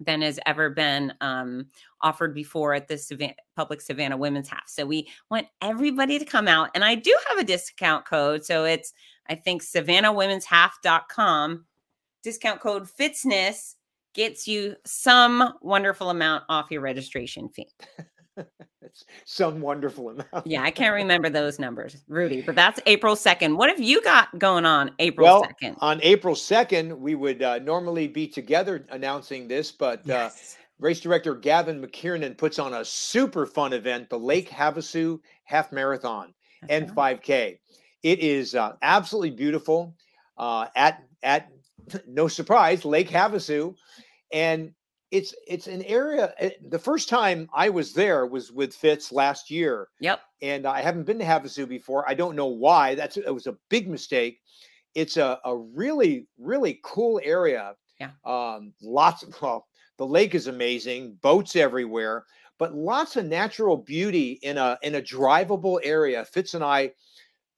[0.00, 1.68] than has ever been um,
[2.00, 4.68] offered before at the Savannah, Publix Savannah Women's Half.
[4.68, 8.64] So we want everybody to come out, and I do have a discount code, so
[8.64, 8.92] it's
[9.28, 11.64] I think SavannahWomen'sHalf.com.
[12.24, 13.75] Discount code Fitzness
[14.16, 17.68] gets you some wonderful amount off your registration fee.
[19.26, 20.46] Some wonderful amount.
[20.46, 23.56] Yeah, I can't remember those numbers, Rudy, but that's April 2nd.
[23.56, 25.76] What have you got going on April Well, 2nd?
[25.80, 30.30] on April 2nd, we would uh, normally be together announcing this, but uh,
[30.78, 36.32] race director Gavin McKiernan puts on a super fun event, the Lake Havasu Half Marathon
[36.62, 37.22] That's and right.
[37.22, 37.58] 5K.
[38.02, 39.94] It is uh, absolutely beautiful
[40.38, 41.50] uh, at at
[42.06, 43.74] no surprise Lake Havasu,
[44.32, 44.72] and
[45.10, 46.34] it's it's an area.
[46.38, 50.20] eh, The first time I was there was with Fitz last year, Yep.
[50.42, 52.08] and I haven't been to Havasu before.
[52.08, 52.94] I don't know why.
[52.96, 54.40] That's it was a big mistake.
[54.94, 57.74] It's a, a really really cool area.
[58.00, 58.10] Yeah.
[58.24, 61.14] Um, lots of well, the lake is amazing.
[61.22, 62.24] Boats everywhere,
[62.58, 66.24] but lots of natural beauty in a in a drivable area.
[66.24, 66.90] Fitz and I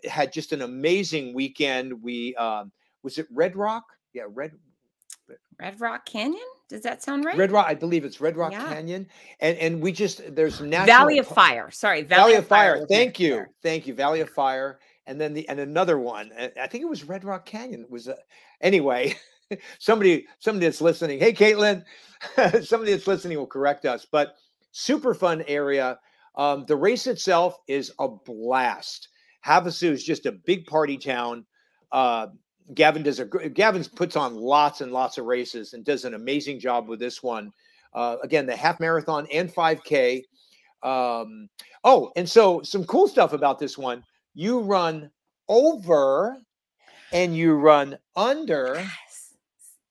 [0.04, 2.00] had just an amazing weekend.
[2.02, 2.70] We um,
[3.02, 3.84] was it Red Rock?
[4.12, 4.52] Yeah, Red
[5.58, 6.40] Red Rock Canyon?
[6.68, 7.36] Does that sound right?
[7.36, 7.66] Red Rock.
[7.68, 8.66] I believe it's Red Rock Yeah.
[8.72, 9.06] Canyon,
[9.40, 11.70] and and we just there's natural Valley of Fire.
[11.70, 12.80] Sorry, Valley, of Fire.
[12.80, 13.94] was Thank you, thank you.
[13.94, 16.30] Valley of Fire, and then the and another one.
[16.60, 17.82] I think it was Red Rock Canyon.
[17.82, 18.16] It was uh,
[18.60, 19.14] anyway.
[19.78, 21.18] somebody somebody that's listening.
[21.18, 21.84] Hey, Caitlin.
[22.64, 24.06] somebody that's listening will correct us.
[24.10, 24.34] But
[24.72, 25.98] super fun area.
[26.36, 29.08] Um, the race itself is a blast.
[29.44, 31.46] Havasu is just a big party town.
[31.90, 32.28] Uh,
[32.74, 36.60] Gavin does a Gavin's puts on lots and lots of races and does an amazing
[36.60, 37.50] job with this one.
[37.94, 40.22] Uh, again, the half marathon and 5K.
[40.82, 41.48] Um,
[41.84, 44.04] oh, and so some cool stuff about this one.
[44.34, 45.10] You run
[45.48, 46.36] over
[47.12, 49.34] and you run under Yes.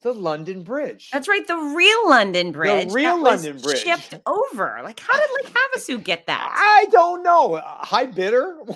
[0.03, 1.09] the London Bridge.
[1.11, 2.87] That's right, the real London Bridge.
[2.89, 3.79] that real London Bridge.
[3.81, 4.79] Shipped over.
[4.83, 6.53] Like, how did Lake Havasu get that?
[6.55, 7.59] I don't know.
[7.65, 8.59] High bidder.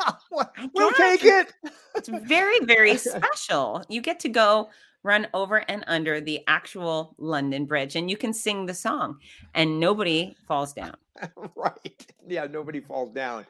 [0.74, 1.20] We'll guess.
[1.20, 1.52] take it.
[1.94, 3.84] It's very, very special.
[3.88, 4.70] You get to go
[5.02, 9.18] run over and under the actual London Bridge, and you can sing the song,
[9.54, 10.94] and nobody falls down.
[11.56, 12.06] right.
[12.26, 13.46] Yeah, nobody falls down.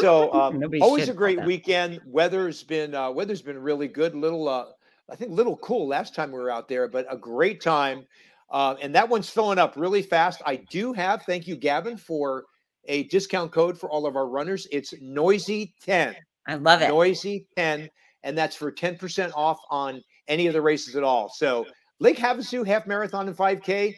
[0.00, 2.00] So um, always a great weekend.
[2.06, 4.14] Weather's been uh, weather's been really good.
[4.14, 4.66] Little uh,
[5.10, 8.06] I think little cool last time we were out there, but a great time.
[8.50, 10.40] Uh, and that one's filling up really fast.
[10.46, 12.44] I do have, thank you, Gavin, for
[12.88, 14.66] a discount code for all of our runners.
[14.72, 16.14] It's noisy 10.
[16.48, 16.88] I love it.
[16.88, 17.88] Noisy 10.
[18.22, 21.28] And that's for 10% off on any of the races at all.
[21.28, 21.66] So
[22.00, 23.94] Lake Havasu half marathon and 5K,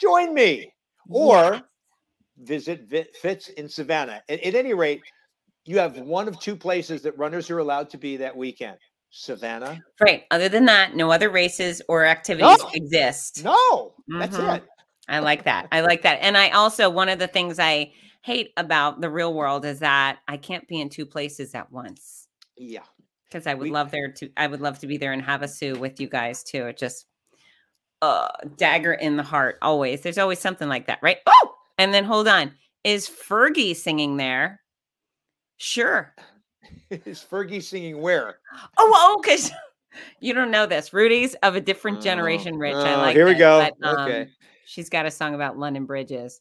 [0.00, 0.72] join me.
[1.10, 1.60] Or Yeah.
[2.38, 2.88] visit
[3.20, 4.22] Fitz in Savannah.
[4.28, 5.00] At, at any rate,
[5.64, 8.76] you have one of two places that runners are allowed to be that weekend.
[9.10, 9.80] Savannah.
[10.00, 10.24] Right.
[10.32, 12.70] Other than that, no other races or activities No.
[12.74, 13.44] exist.
[13.44, 14.56] No, that's Mhm.
[14.56, 14.64] it.
[15.08, 15.68] I like that.
[15.72, 16.18] I like that.
[16.22, 17.92] And I also, one of the things I
[18.22, 22.26] hate about the real world is that I can't be in two places at once
[22.56, 22.84] Yeah.
[23.28, 25.76] because I would We- love there to, I would love to be there in Havasu
[25.78, 26.66] with you guys too.
[26.68, 27.06] It just,
[28.00, 30.00] uh, dagger in the heart always.
[30.00, 31.18] There's always something like that, right?
[31.26, 32.52] Oh, and then hold on.
[32.82, 34.60] Is Fergie singing there?
[35.58, 36.14] Sure.
[36.90, 38.38] Is Fergie singing where?
[38.78, 39.50] Oh, oh, because
[40.20, 40.92] you don't know this.
[40.92, 42.74] Rudy's of a different Oh, generation, Rich.
[42.74, 43.68] I oh, like here we it, go.
[43.80, 44.30] but, um, Okay.
[44.66, 46.40] She's got a song about London bridges.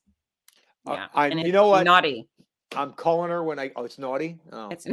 [0.88, 1.08] Uh, Yeah.
[1.14, 1.84] I- and you know what?
[1.86, 2.28] Naughty.
[2.76, 3.72] I'm calling her when I.
[3.76, 4.40] Oh, it's naughty.
[4.52, 4.88] Oh, It's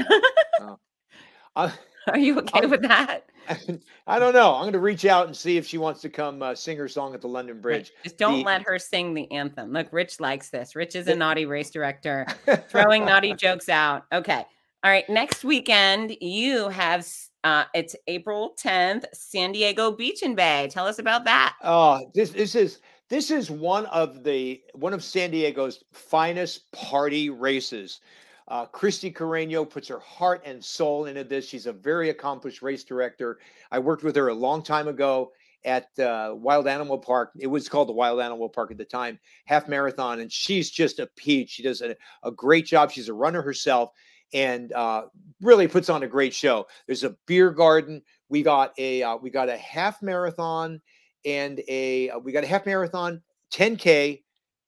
[1.57, 1.73] I,
[2.09, 3.27] Are you okay I'm- with that?
[4.07, 4.55] I don't know.
[4.55, 6.87] I'm going to reach out and see if she wants to come uh, sing her
[6.89, 7.93] song at the London Right, Bridge.
[8.05, 9.73] Just don't The- let her sing the anthem.
[9.73, 10.77] Look, Rich likes this.
[10.77, 12.27] Rich is a naughty race director,
[12.69, 14.05] throwing naughty jokes out.
[14.13, 14.45] Okay.
[14.85, 15.09] All right.
[15.11, 17.07] Next weekend, you have
[17.43, 20.69] uh it's April 10th, San Diego Beach and Bay.
[20.71, 21.57] Tell us about that.
[21.63, 22.81] Oh, this this is
[23.11, 28.01] this is one of the one of San Diego's finest party races.
[28.49, 31.47] Uh, Christy Carreño puts her heart and soul into this.
[31.47, 33.39] She's a very accomplished race director.
[33.71, 35.33] I worked with her a long time ago
[35.65, 37.33] at uh, Wild Animal Park.
[37.39, 41.01] It was called the Wild Animal Park at the time, half marathon, and she's just
[41.01, 41.51] a peach.
[41.51, 42.91] She does a, a great job.
[42.91, 43.91] She's a runner herself
[44.33, 45.03] and uh,
[45.41, 46.67] really puts on a great show.
[46.87, 48.03] There's a beer garden.
[48.29, 50.81] We got a uh, we got a half marathon
[51.25, 54.23] and a uh, we got a half marathon, 10k,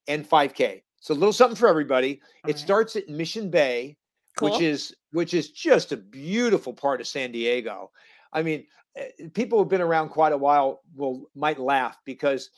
[0.08, 0.82] and 5k.
[1.00, 2.20] So a little something for everybody.
[2.44, 2.58] All It right.
[2.60, 3.96] starts at Mission Bay,
[4.36, 4.50] Cool.
[4.50, 7.90] which is which is just a beautiful part of San Diego.
[8.32, 12.50] I mean, eh, people who've been around quite a while will might laugh because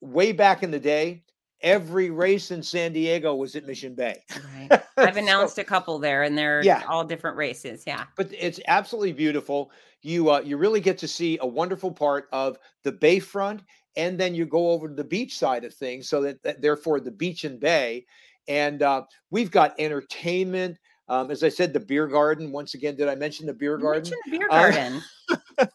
[0.00, 1.24] way back in the day,
[1.62, 4.22] every race in San Diego was at Mission Bay.
[4.54, 4.82] Right.
[4.96, 6.82] I've So- announced a couple there, and they're Yeah.
[6.88, 7.84] all different races.
[7.86, 8.04] Yeah.
[8.16, 9.70] but it's absolutely beautiful.
[10.02, 13.60] You uh, you really get to see a wonderful part of the bayfront,
[13.96, 16.08] and then you go over to the beach side of things.
[16.08, 18.04] So that, that therefore the beach and bay,
[18.46, 20.78] and uh, we've got entertainment.
[21.08, 22.50] Um, as I said, the beer garden.
[22.52, 24.02] Once again, did I mention the beer garden?
[24.02, 25.02] mentioned the beer Uh, garden.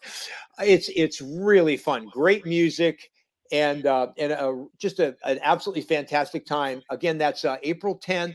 [0.60, 2.06] it's it's really fun.
[2.06, 3.10] Great music
[3.52, 6.82] and uh, and a, just a, an absolutely fantastic time.
[6.90, 8.34] Again, that's uh, April 10th.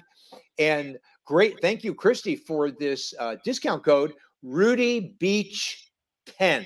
[0.60, 4.14] And great, thank you, Christy, for this uh, discount code
[4.44, 5.92] Rudy Beach
[6.38, 6.66] 10.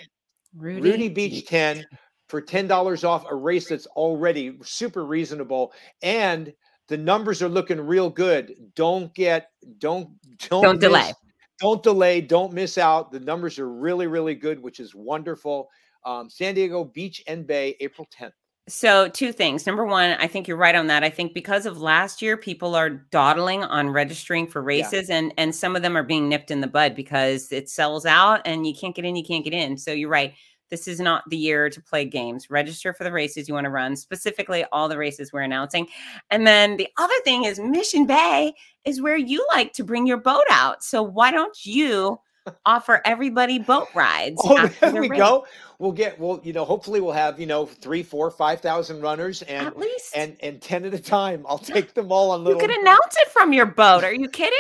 [0.56, 1.86] Rudy, Rudy Beach 10
[2.28, 5.74] for $10 off a race that's already super reasonable.
[6.02, 6.54] And
[6.88, 8.54] the numbers are looking real good.
[8.76, 9.49] Don't get,
[9.80, 10.10] don't,
[10.49, 11.14] don't, Don't delay.
[11.60, 12.22] Don't delay.
[12.22, 13.12] Don't miss out.
[13.12, 15.70] The numbers are really, really good, which is wonderful.
[16.06, 18.32] Um, San Diego Beach and Bay, April 10th.
[18.72, 19.67] So, two things.
[19.67, 21.03] Number one, I think you're right on that.
[21.03, 25.53] I think because of last year, people are dawdling on registering for races, and and
[25.53, 28.74] some of them are being nipped in the bud because it sells out and you
[28.74, 29.17] can't get in.
[29.17, 29.78] You can't get in.
[29.78, 30.34] So you're right.
[30.69, 32.49] This is not the year to play games.
[32.49, 35.88] Register for the races you want to run, specifically all the races we're announcing.
[36.30, 38.53] And then the other thing is Mission Bay
[38.86, 40.82] is where you like to bring your boat out.
[40.82, 42.22] So why don't you
[42.66, 44.42] offer everybody boat rides?
[44.44, 45.20] Oh, there we race?
[45.20, 45.46] go.
[45.80, 49.42] We'll get, we'll you know, hopefully we'll have, you know, three, four, five thousand runners
[49.44, 51.46] and, At least and, and 10 at a time.
[51.48, 52.62] I'll take them all on little.
[52.62, 54.04] you could announce it from your boat.
[54.04, 54.58] Are you kidding?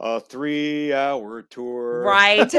[0.00, 2.02] a three hour tour.
[2.02, 2.52] Right.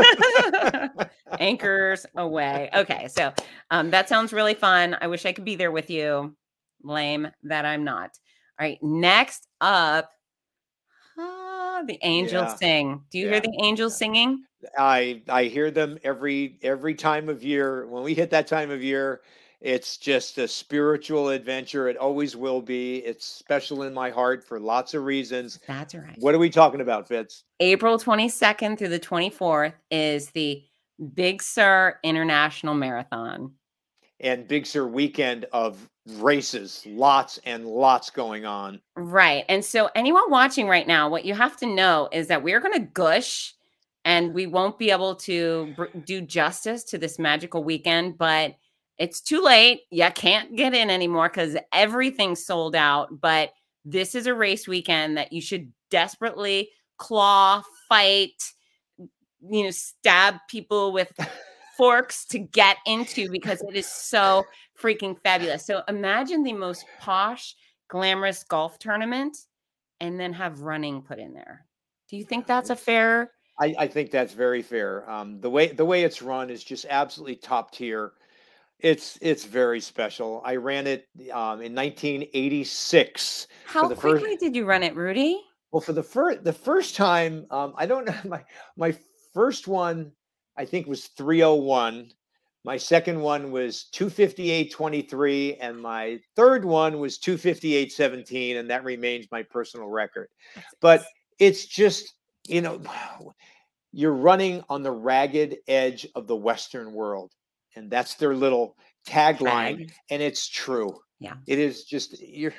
[1.40, 2.70] Anchors away.
[2.74, 3.10] Okay.
[3.10, 3.34] So
[3.70, 4.96] um, that sounds really fun.
[5.02, 6.36] I wish I could be there with you.
[6.84, 8.12] Lame that I'm not.
[8.60, 8.78] All right.
[8.82, 10.10] Next up,
[11.74, 12.56] ah, the angels Yeah.
[12.56, 13.04] sing.
[13.10, 13.32] Do you Yeah.
[13.34, 14.44] hear the angels singing?
[14.78, 17.86] I I hear them every every time of year.
[17.88, 19.22] When we hit that time of year,
[19.60, 21.88] it's just a spiritual adventure.
[21.90, 22.98] It always will be.
[22.98, 25.60] It's special in my heart for lots of reasons.
[25.68, 26.16] That's right.
[26.20, 27.44] What are we talking about, Fitz?
[27.60, 30.64] April 22nd through the 24th is the
[31.14, 33.54] Big Sur International Marathon.
[34.20, 38.82] And Big Sur weekend of races, lots and lots going on.
[38.96, 39.46] Right.
[39.50, 42.74] And so, anyone watching right now, what you have to know is that we're going
[42.74, 43.54] to gush
[44.06, 48.56] and we won't be able to br- do justice to this magical weekend, but
[48.98, 49.82] it's too late.
[49.92, 53.10] You can't get in anymore because everything's sold out.
[53.22, 53.52] But
[53.86, 58.44] this is a race weekend that you should desperately claw, fight,
[58.98, 61.12] you know, stab people with
[61.78, 64.46] forks to get into because it is so
[64.80, 65.66] freaking fabulous.
[65.66, 67.56] So imagine the most posh,
[67.88, 69.38] glamorous golf tournament
[70.00, 71.66] and then have running put in there.
[72.10, 73.32] Do you think that's a fair?
[73.60, 75.10] I, I think that's very fair.
[75.10, 78.14] Um, the way the way it's run is just absolutely top tier.
[78.80, 80.42] It's it's very special.
[80.44, 83.48] I ran it um, in 1986.
[83.66, 85.42] How quickly first- did you run it, Rudy?
[85.72, 88.44] Well, for the first the first time, um, I don't know my
[88.76, 88.96] my
[89.34, 90.12] first one
[90.58, 92.12] I think it was 301.
[92.66, 99.44] My second one was 258.23, and my third one was 258.17, and that remains my
[99.44, 100.30] personal record.
[100.80, 101.04] But
[101.40, 102.14] it's just,
[102.48, 102.82] you know,
[103.92, 107.34] you're running on the ragged edge of the Western world,
[107.76, 108.78] and that's their little
[109.08, 109.94] tagline, Tag.
[110.10, 111.00] and it's true.
[111.20, 111.36] Yeah.
[111.48, 112.54] It is just you're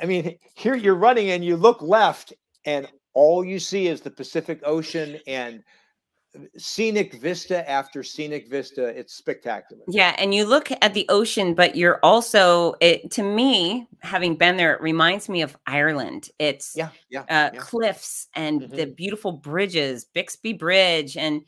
[0.00, 2.32] I mean, here you're running and you look left,
[2.64, 5.62] and all you see is the Pacific Ocean and
[6.56, 8.86] scenic vista after scenic vista.
[8.86, 9.82] It's spectacular.
[9.88, 14.56] Yeah, and you look at the ocean, but you're also it to me, having been
[14.56, 16.30] there, it reminds me of Ireland.
[16.38, 17.20] It's Yeah, yeah.
[17.22, 17.60] uh, yeah.
[17.60, 18.96] cliffs and the Mhm.
[18.96, 21.42] beautiful bridges, Bixby Bridge, and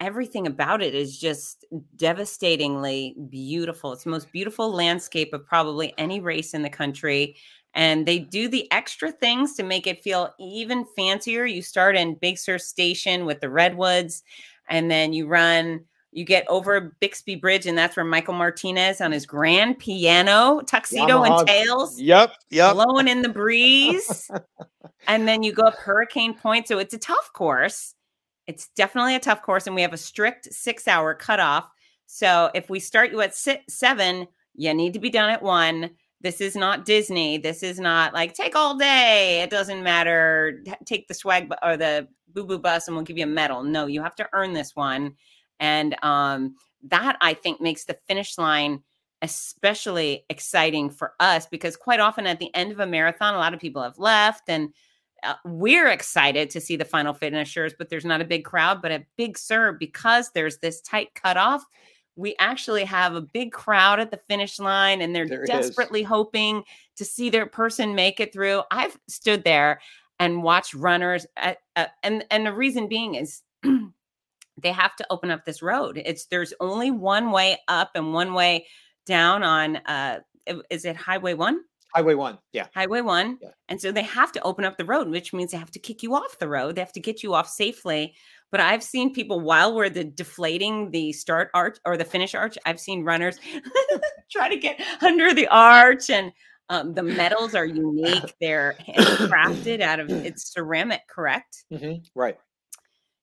[0.00, 1.64] everything about it is just
[1.96, 3.92] devastatingly beautiful.
[3.92, 7.36] It's the most beautiful landscape of probably any race in the country.
[7.74, 11.46] And they do the extra things to make it feel even fancier.
[11.46, 14.22] You start in Big Sur Station with the redwoods,
[14.68, 15.84] and then you run.
[16.14, 21.22] You get over Bixby Bridge, and that's where Michael Martinez on his grand piano, tuxedo
[21.22, 22.74] Yamaha- and tails Yep, yep.
[22.74, 24.30] blowing in the breeze.
[25.08, 26.68] and then you go up Hurricane Point.
[26.68, 27.94] So it's a tough course.
[28.46, 29.66] It's definitely a tough course.
[29.66, 31.70] And we have a strict six hour cutoff.
[32.04, 35.88] So if we start you at si- seven, you need to be done at one.
[36.22, 37.36] This is not Disney.
[37.38, 39.42] This is not like take all day.
[39.42, 40.62] It doesn't matter.
[40.84, 43.62] Take the swag bu- or the boo boo bus and we'll give you a medal.
[43.62, 45.16] No, you have to earn this one.
[45.60, 46.54] And um,
[46.84, 48.82] that I think makes the finish line
[49.22, 53.54] especially exciting for us because quite often at the end of a marathon, a lot
[53.54, 54.72] of people have left and
[55.22, 58.82] uh, we're excited to see the final finishers, but there's not a big crowd.
[58.82, 61.64] But at Big Sur, because there's this tight cutoff,
[62.16, 66.62] we actually have a big crowd at the finish line and they're There desperately hoping
[66.96, 68.62] to see their person make it through.
[68.70, 69.80] I've stood there
[70.20, 73.42] and watched runners, at, uh, and and the reason being is
[74.62, 76.00] they have to open up this road.
[76.04, 78.66] It's there's only one way up and one way
[79.06, 80.20] down on uh
[80.70, 81.60] is it highway 1
[81.94, 82.38] Highway one.
[82.52, 82.66] Yeah.
[82.74, 83.48] highway 1 Yeah.
[83.68, 86.02] and so they have to open up the road which means they have to kick
[86.04, 88.14] you off the road they have to get you off safely
[88.52, 92.56] but i've seen people while we're the deflating the start arch or the finish arch
[92.66, 93.40] i've seen runners
[94.30, 96.30] try to get under the arch and
[96.68, 102.36] um, the medals are unique they're crafted out of it's ceramic correct Mhm, Right.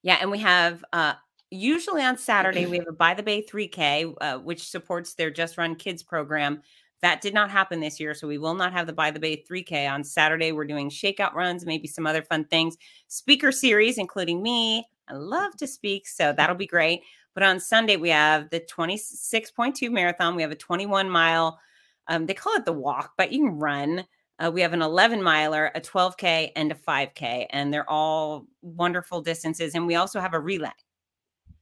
[0.04, 1.14] yeah, and we have uh
[1.52, 5.58] usually on Saturday we have a by the bay 3K uh, which supports their Just
[5.58, 6.62] Run Kids program.
[7.02, 9.44] That did not happen this year, so we will not have the by the bay
[9.50, 10.52] 3K on Saturday.
[10.52, 12.76] We're doing shakeout runs, maybe some other fun things,
[13.08, 14.86] speaker series including me.
[15.10, 17.04] I love to speak, so that'll be great.
[17.34, 20.36] But on Sunday we have the 26.2 marathon.
[20.36, 21.60] We have a 21 mile.
[22.08, 24.06] Um, they call it the walk, but you can run.
[24.40, 29.22] Uh, we have an 11 miler, a 12K, and a 5K, and they're all wonderful
[29.22, 29.76] distances.
[29.76, 30.72] And we also have a relay.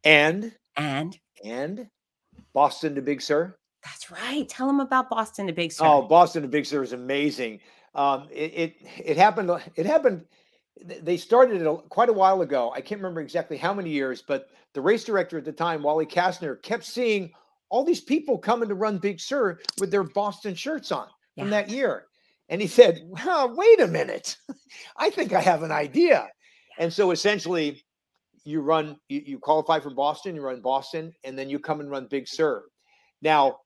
[0.03, 1.87] And And and
[2.53, 3.57] Boston to Big Sur.
[3.83, 4.47] that's right.
[4.47, 5.85] Tell them about Boston to Big Sur.
[5.85, 7.59] Oh, Boston to Big Sur is amazing.
[7.95, 9.49] Um, it, it it happened.
[9.75, 10.25] It happened.
[10.87, 12.71] Th- They started it quite a while ago.
[12.75, 16.05] I can't remember exactly how many years, but the race director at the time, Wally
[16.05, 17.31] Kastner, kept seeing
[17.69, 21.07] all these people coming to run Big Sur with their Boston shirts on
[21.37, 22.07] from that year,
[22.49, 24.37] and he said, "Well, wait a minute.
[24.97, 26.27] I think I have an idea."
[26.79, 27.83] And so essentially,
[28.43, 31.91] you run, you, you qualify for Boston, you run Boston, and then you come and
[31.91, 32.63] run Big Sur.
[33.21, 33.57] Now,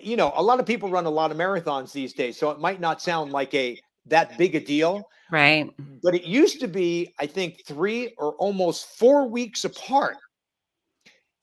[0.00, 2.60] you know, a lot of people run a lot of marathons these days, so it
[2.60, 5.70] might not sound like a that big a deal, right.
[6.02, 10.16] but it used to be, I think, three or almost four weeks apart.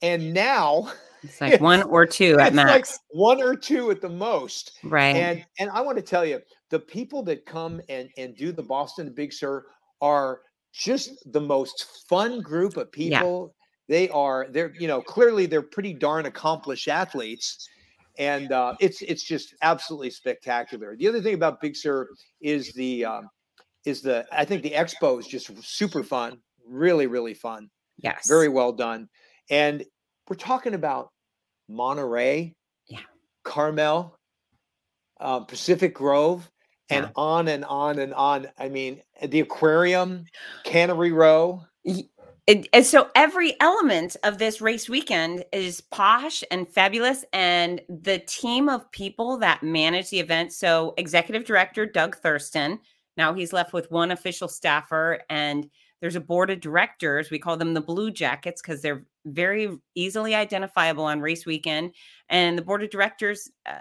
[0.02, 0.92] And now
[1.22, 2.98] It's like one or two at it's like max.
[3.10, 4.78] one or two at the most.
[4.84, 5.16] right.
[5.16, 6.40] And and I want to tell you,
[6.70, 9.64] the people that come and and do the Boston Big Sur
[10.00, 10.40] are
[10.72, 13.18] just the most fun group of Yeah.
[13.18, 13.54] people.
[13.88, 17.68] They are they're you know clearly they're pretty darn accomplished athletes,
[18.18, 20.96] and uh, it's it's just absolutely spectacular.
[20.96, 22.08] The other thing about Big Sur
[22.40, 23.28] is the um,
[23.84, 28.28] is the I think the expo is just super fun, really really fun, yes.
[28.28, 29.08] very well done,
[29.50, 29.84] and
[30.28, 31.10] we're talking about
[31.68, 32.54] Monterey,
[32.88, 33.00] Yeah.
[33.44, 34.18] Carmel,
[35.20, 36.50] uh, Pacific Grove,
[36.90, 37.12] and Yeah.
[37.16, 38.48] on and on and on.
[38.58, 40.24] I mean, the aquarium,
[40.64, 41.64] Cannery Row.
[42.48, 48.20] It, and so every element of this race weekend is posh and fabulous and the
[48.20, 52.78] team of people that manage the event so executive director doug thurston
[53.18, 55.68] now he's left with one official staffer and
[56.00, 60.34] there's a board of directors we call them the blue jackets because they're very easily
[60.34, 61.92] identifiable on race weekend
[62.30, 63.80] and the board of directors uh,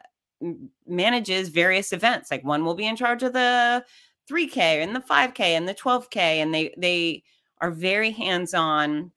[0.85, 3.81] manages various events like one will be in charge of the
[4.29, 7.23] 3k and the 5k and the 12k and they they
[7.61, 9.11] are very hands on,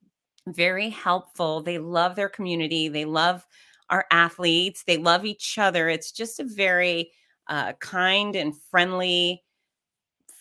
[0.47, 1.61] very helpful.
[1.61, 2.87] They love their community.
[2.89, 3.45] They love
[3.89, 4.83] our athletes.
[4.85, 5.89] They love each other.
[5.89, 7.11] It's just a very
[7.47, 9.43] uh, kind and friendly,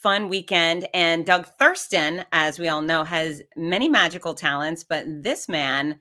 [0.02, 0.88] fun weekend.
[0.94, 5.98] And Doug Thurston, as we all know, has many magical talents, but this man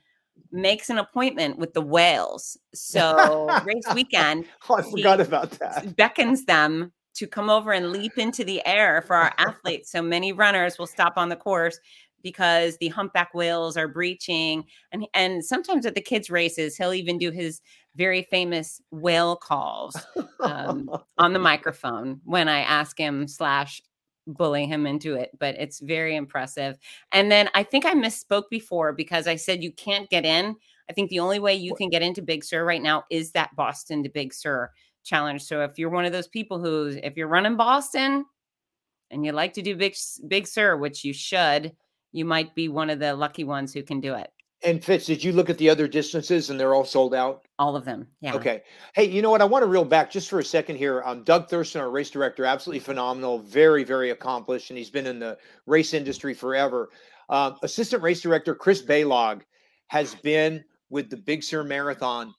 [0.51, 2.57] makes an appointment with the whales.
[2.75, 4.45] So race weekend.
[4.69, 5.95] oh, I forgot about that.
[5.95, 9.91] Beckons them to come over and leap into the air for our athletes.
[9.91, 11.79] So many runners will stop on the course
[12.23, 17.17] because the humpback whales are breaching and and sometimes at the kids races he'll even
[17.17, 17.61] do his
[17.95, 19.95] very famous whale calls
[20.41, 23.81] um, on the microphone when i ask him slash
[24.27, 26.77] bully him into it but it's very impressive.
[27.11, 30.55] And then i think i misspoke before because i said you can't get in.
[30.89, 33.55] I think the only way you can get into big sur right now is that
[33.55, 34.71] boston to big sur
[35.09, 35.43] challenge.
[35.43, 38.25] So if you're one of those people who, if you're running Boston
[39.11, 39.95] and you like to do big,
[40.27, 41.73] big sur, which you should,
[42.11, 44.29] you might be one of the lucky ones who can do it.
[44.61, 47.45] And Fitz, did you look at the other distances and they're all sold out?
[47.59, 48.07] All of them.
[48.19, 48.35] Yeah.
[48.35, 48.61] Okay.
[48.93, 49.41] Hey, you know what?
[49.41, 51.01] I want to reel back just for a second here.
[51.05, 55.17] Um, Doug Thurston, our race director, absolutely phenomenal, very, very accomplished, and he's been in
[55.17, 56.89] the race industry forever.
[57.29, 59.41] Um, assistant race director Chris Baylog
[59.87, 62.33] has been with the Big Sur Marathon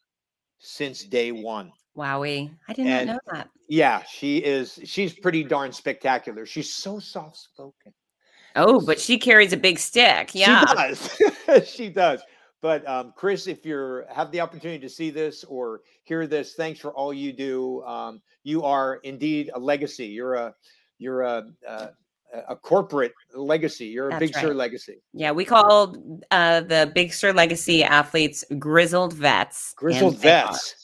[0.58, 1.72] since day one.
[1.96, 2.50] Wowie.
[2.68, 3.48] I did not know that.
[3.68, 4.80] Yeah, she is.
[4.84, 6.46] She's pretty darn spectacular.
[6.46, 7.92] She's so soft spoken.
[8.56, 10.30] Oh, but she carries a big stick.
[10.34, 10.64] Yeah.
[10.66, 11.68] She does.
[11.68, 12.20] she does.
[12.62, 16.78] But um, Chris, if you have the opportunity to see this or hear this, thanks
[16.80, 17.82] for all you do.
[17.84, 20.06] Um, you are indeed a legacy.
[20.06, 20.54] You're a
[20.98, 21.88] you're a, a,
[22.48, 23.86] a corporate legacy.
[23.86, 24.44] You're a That's Big right.
[24.44, 24.96] Sur legacy.
[25.14, 25.96] Yeah, we call
[26.30, 29.72] uh, the Big Sur legacy athletes grizzled vets.
[29.76, 30.79] Grizzled vets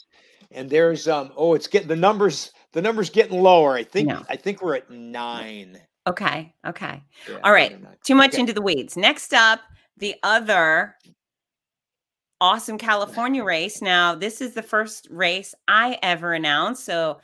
[0.51, 3.73] and there's um oh it's getting the numbers the numbers getting lower.
[3.75, 4.23] I think no.
[4.29, 5.81] I think we're at nine.
[6.07, 6.55] Okay.
[6.67, 7.03] Okay.
[7.29, 7.79] Yeah, All right.
[8.05, 8.41] Too much okay.
[8.41, 8.97] into the weeds.
[8.97, 9.61] Next up,
[9.97, 10.95] the other
[12.41, 13.81] awesome California race.
[13.81, 16.85] Now, this is the first race I ever announced.
[16.85, 17.19] So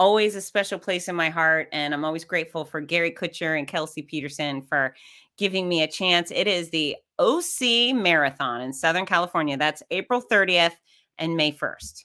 [0.00, 1.68] always a special place in my heart.
[1.72, 4.94] And I'm always grateful for Gary Kutcher and Kelsey Peterson for
[5.36, 6.32] giving me a chance.
[6.34, 9.58] It is the OC Marathon in Southern California.
[9.58, 10.72] That's April 30th
[11.18, 12.04] and May 1st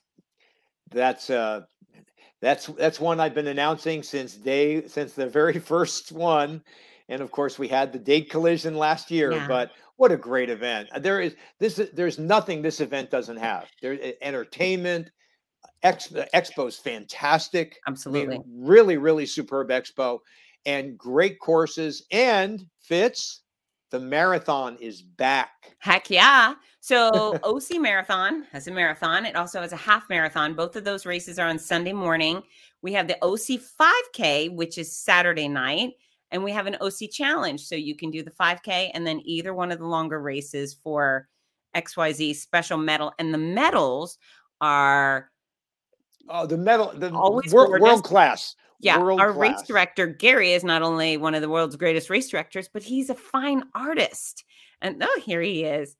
[0.91, 1.61] that's uh
[2.41, 6.61] that's that's one I've been announcing since day since the very first one.
[7.07, 9.47] And of course, we had the date collision last year, yeah.
[9.47, 10.89] but what a great event!
[10.91, 11.79] Uh, there is this.
[11.93, 13.67] There's nothing this event doesn't have.
[13.81, 15.11] There entertainment.
[15.83, 17.77] Expo, expo's fantastic.
[17.87, 20.19] Absolutely, I mean, really, really superb expo,
[20.65, 22.05] and great courses.
[22.11, 23.41] And Fitz,
[23.91, 25.75] the marathon is back.
[25.79, 26.55] Heck yeah.
[26.79, 29.25] So OC Marathon has a marathon.
[29.25, 30.53] It also has a half marathon.
[30.53, 32.43] Both of those races are on Sunday morning.
[32.81, 35.93] We have the OC 5K, which is Saturday night,
[36.31, 37.65] and we have an OC challenge.
[37.65, 41.27] So you can do the 5K and then either one of the longer races for
[41.75, 43.13] XYZ special medal.
[43.17, 44.17] And the medals
[44.61, 45.31] are
[46.27, 48.55] Oh, the medal, the world, world class.
[48.79, 49.51] Yeah, world our class.
[49.51, 53.09] race director Gary is not only one of the world's greatest race directors, but he's
[53.09, 54.43] a fine artist.
[54.81, 55.95] And oh, here he is.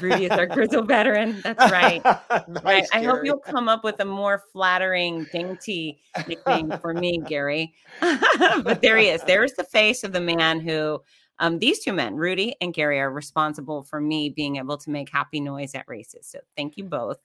[0.00, 1.40] Rudy is our grizzle veteran.
[1.42, 2.02] That's right.
[2.04, 2.84] nice, right.
[2.92, 7.74] I hope you'll come up with a more flattering, dainty nickname for me, Gary.
[8.00, 9.22] but there he is.
[9.24, 11.00] There's the face of the man who
[11.40, 15.10] um, these two men, Rudy and Gary, are responsible for me being able to make
[15.10, 16.26] happy noise at races.
[16.26, 17.18] So thank you both.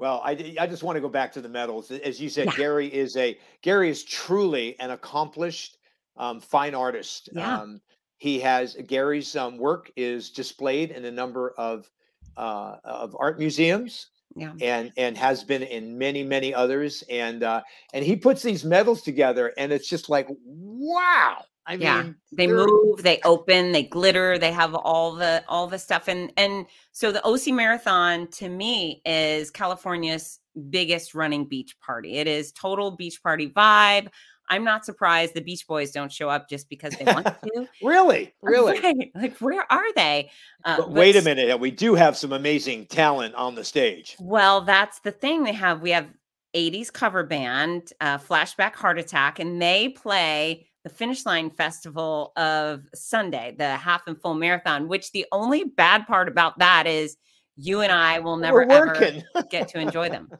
[0.00, 1.90] Well, I, I just want to go back to the medals.
[1.90, 2.56] As you said, yeah.
[2.56, 5.76] Gary is a Gary is truly an accomplished
[6.16, 7.28] um, fine artist.
[7.34, 7.58] Yeah.
[7.58, 7.82] Um,
[8.16, 11.90] he has Gary's um, work is displayed in a number of
[12.38, 14.06] uh, of art museums.
[14.36, 14.52] Yeah.
[14.62, 19.02] and and has been in many many others and uh and he puts these medals
[19.02, 24.38] together and it's just like wow I yeah, mean, they move, they open, they glitter,
[24.38, 29.02] they have all the all the stuff, and and so the OC Marathon to me
[29.04, 30.40] is California's
[30.70, 32.16] biggest running beach party.
[32.16, 34.08] It is total beach party vibe.
[34.50, 37.68] I'm not surprised the Beach Boys don't show up just because they want to.
[37.82, 39.10] really, really, right.
[39.14, 40.30] like where are they?
[40.64, 44.16] Uh, but wait but, a minute, we do have some amazing talent on the stage.
[44.18, 45.44] Well, that's the thing.
[45.44, 46.12] They have we have
[46.54, 52.82] 80s cover band, uh, Flashback Heart Attack, and they play the Finish Line Festival of
[52.94, 57.16] Sunday, the half and full marathon, which the only bad part about that is
[57.56, 60.30] you and I will never ever get to enjoy them.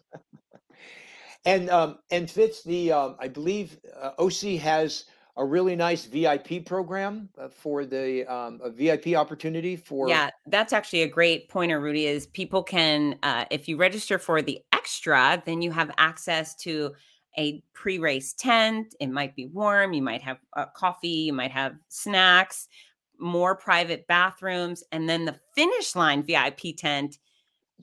[1.45, 5.05] and um, and Fitz, the um, I believe uh, OC has
[5.37, 10.09] a really nice VIP program uh, for the um, a VIP opportunity for.
[10.09, 12.07] Yeah, that's actually a great pointer, Rudy.
[12.07, 16.93] Is people can uh, if you register for the extra, then you have access to
[17.39, 18.95] a pre-race tent.
[19.01, 19.93] It might be warm.
[19.93, 21.09] You might have uh, coffee.
[21.09, 22.69] You might have snacks.
[23.19, 27.19] More private bathrooms, and then the finish line VIP tent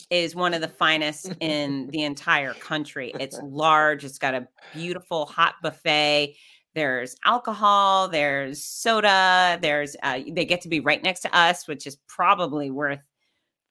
[0.09, 3.13] is one of the finest in the entire country.
[3.19, 4.03] It's large.
[4.03, 6.35] It's got a beautiful hot buffet.
[6.73, 8.07] There's alcohol.
[8.07, 9.57] There's soda.
[9.61, 13.03] There's uh, they get to be right next to us, which is probably worth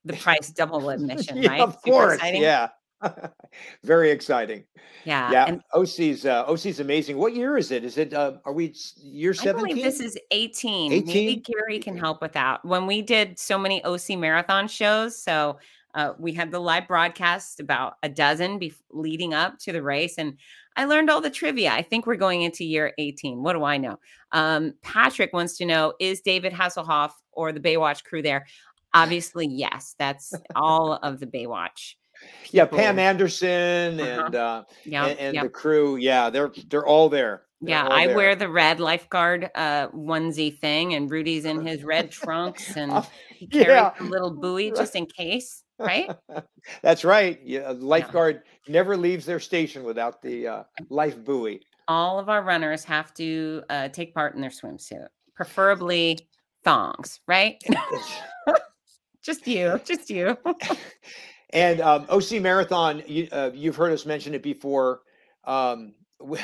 [0.03, 1.61] the price double admission, yeah, right?
[1.61, 2.69] Of course, yeah.
[3.83, 4.63] Very exciting.
[5.05, 5.31] Yeah.
[5.31, 5.45] Yeah.
[5.45, 7.17] And OC's uh, OC's amazing.
[7.17, 7.83] What year is it?
[7.83, 9.77] Is it uh, are we year 17?
[9.77, 10.91] this is 18.
[10.91, 11.07] 18?
[11.07, 12.63] Maybe Gary can help with that.
[12.65, 15.59] When we did so many OC marathon shows, so
[15.95, 20.15] uh, we had the live broadcast about a dozen be- leading up to the race,
[20.17, 20.37] and
[20.75, 21.71] I learned all the trivia.
[21.71, 23.41] I think we're going into year 18.
[23.41, 23.99] What do I know?
[24.31, 28.45] Um, Patrick wants to know Is David Hasselhoff or the Baywatch crew there?
[28.93, 29.95] Obviously, yes.
[29.97, 31.95] That's all of the Baywatch.
[32.43, 32.57] People.
[32.57, 34.25] Yeah, Pam Anderson uh-huh.
[34.25, 35.97] and uh, yeah, and, and the crew.
[35.97, 37.43] Yeah, they're they're all there.
[37.61, 38.15] They're yeah, all I there.
[38.15, 43.47] wear the red lifeguard uh, onesie thing, and Rudy's in his red trunks, and he
[43.47, 43.93] carries yeah.
[43.99, 46.11] a little buoy just in case right?
[46.81, 47.39] That's right.
[47.43, 48.73] Yeah, lifeguard yeah.
[48.73, 51.61] never leaves their station without the uh, life buoy.
[51.87, 56.19] All of our runners have to uh, take part in their swimsuit, preferably
[56.63, 57.61] thongs, right?
[59.23, 60.37] just you, just you.
[61.51, 65.01] And um, OC Marathon, you, uh, you've heard us mention it before.
[65.45, 65.93] Um,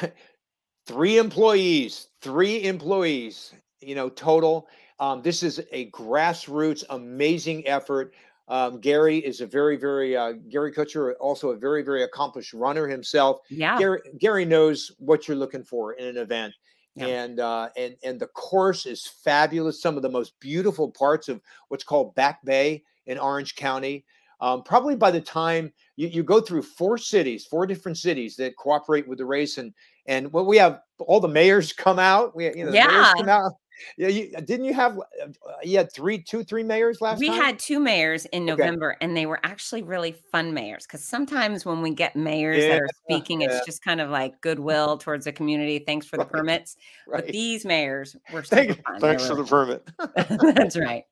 [0.88, 4.68] three employees, three employees, you know, total.
[5.00, 8.14] Um, this is a grassroots, amazing effort.
[8.48, 12.88] Um, Gary is a very, very uh, Gary Kutcher, also a very, very accomplished runner
[12.88, 13.40] himself.
[13.50, 16.54] Yeah, Gary, Gary knows what you're looking for in an event,
[16.96, 17.08] yeah.
[17.08, 19.82] and uh, and and the course is fabulous.
[19.82, 24.06] Some of the most beautiful parts of what's called Back Bay in Orange County.
[24.44, 28.58] Um, probably by the time you, you go through four cities, four different cities that
[28.58, 29.74] cooperate with the race, and
[30.06, 32.36] and well, we have all the mayors come out.
[32.36, 33.14] We you know yeah.
[33.16, 33.54] come out.
[33.98, 35.00] Yeah, you, didn't you have?
[35.00, 35.32] Uh,
[35.64, 37.42] you had three, two, three mayors last we time.
[37.42, 38.98] had two mayors in November, okay.
[39.00, 40.86] and they were actually really fun mayors.
[40.86, 43.48] Because sometimes when we get mayors yeah, that are speaking, yeah.
[43.50, 45.80] it's just kind of like goodwill towards the community.
[45.80, 46.32] Thanks for the right.
[46.32, 46.76] permits.
[47.08, 47.24] Right.
[47.24, 49.00] But these mayors were Thank, fun.
[49.00, 49.90] Thanks for the permit.
[50.56, 51.06] That's right.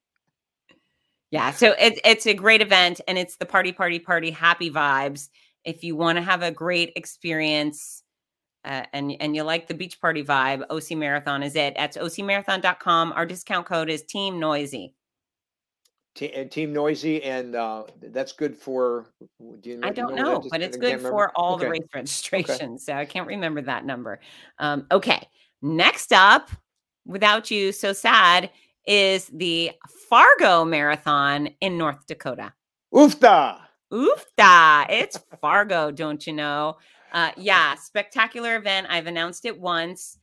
[1.32, 5.30] Yeah, so it's it's a great event, and it's the party, party, party, happy vibes.
[5.64, 8.04] If you want to have a great experience
[8.66, 11.76] uh, and and you like the beach party vibe, OC Marathon is it.
[11.78, 13.14] That's ocmarathon.com.
[13.14, 14.94] Our discount code is Team Noisy.
[16.16, 19.06] T- and Team Noisy, and uh, that's good for.
[19.62, 21.64] Do you, I don't know, know but it's good for all okay.
[21.64, 22.60] the race registrations.
[22.60, 22.78] Okay.
[22.78, 24.20] So I can't remember that number.
[24.60, 25.26] Um, okay,
[25.62, 26.50] next up,
[27.06, 28.50] without you, so sad
[28.86, 29.72] is the
[30.10, 32.54] Fargo Marathon in North Dakota.
[32.94, 33.60] Oofta!
[33.92, 34.86] Oofta!
[34.90, 36.78] It's Fargo, don't you know?
[37.14, 38.88] Uh, yeah, spectacular event.
[38.90, 40.18] I've announced it once.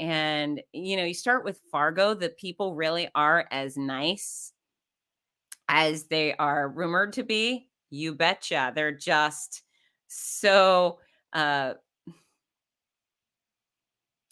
[0.00, 2.14] And, you know, you start with Fargo.
[2.14, 4.52] The people really are as nice
[5.68, 7.68] as they are rumored to be.
[7.90, 8.72] You betcha.
[8.74, 9.62] They're just
[10.08, 10.98] so
[11.34, 11.74] uh,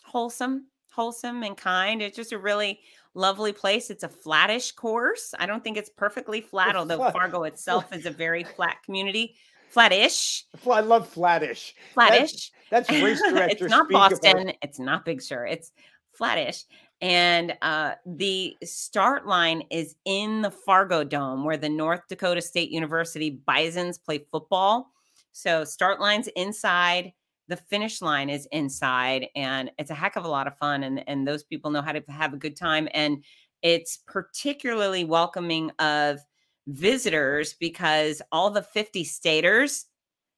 [0.05, 2.01] wholesome, wholesome and kind.
[2.01, 2.81] It's just a really
[3.19, 3.91] lovely place.
[3.91, 5.35] It's a flattish course.
[5.39, 9.37] I don't think it's perfectly flat, although Fargo itself is a very flat community
[9.69, 10.45] flattish.
[10.71, 11.75] I love flattish.
[11.95, 12.51] Flattish.
[12.71, 13.67] That's, that's race director.
[13.67, 14.39] it's not Boston.
[14.39, 14.55] About.
[14.63, 15.47] It's not Big Sur.
[15.47, 15.73] It's
[16.13, 16.65] flattish.
[17.01, 22.71] And uh, the start line is in the Fargo Dome, where the North Dakota State
[22.71, 24.91] University Bisons play football.
[25.33, 27.13] So start line's inside,
[27.49, 30.83] the finish line is inside, and it's a heck of a lot of fun.
[30.85, 32.89] And and those people know how to have a good time.
[32.95, 33.25] And
[33.63, 36.21] it's particularly welcoming of
[36.67, 39.87] visitors because all the 50 staters,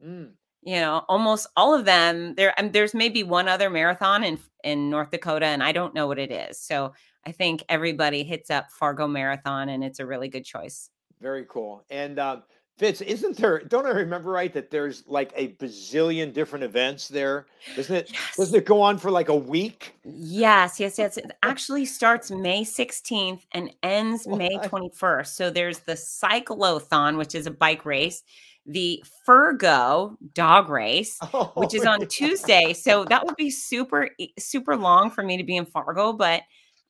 [0.04, 0.30] mm.
[0.62, 2.54] you know, almost all of them there.
[2.56, 6.06] I mean, there's maybe one other marathon in in North Dakota, and I don't know
[6.06, 6.58] what it is.
[6.58, 6.92] So
[7.26, 10.90] I think everybody hits up Fargo Marathon, and it's a really good choice.
[11.20, 11.84] Very cool.
[11.90, 12.42] And um,
[12.80, 13.60] Fitz, isn't there?
[13.60, 17.46] Don't I remember right that there's like a bazillion different events there?
[17.76, 18.10] Doesn't it?
[18.10, 18.36] Yes.
[18.38, 19.96] Doesn't it go on for like a week?
[20.02, 21.18] Yes, yes, yes.
[21.18, 24.38] It actually starts May 16th and ends what?
[24.38, 25.26] May 21st.
[25.28, 28.22] So there's the cyclothon, which is a bike race.
[28.66, 32.06] the Fargo dog race, Oh, which is oh, on yeah.
[32.08, 32.72] Tuesday.
[32.72, 36.42] So that would be super, super long for me to be in Fargo, but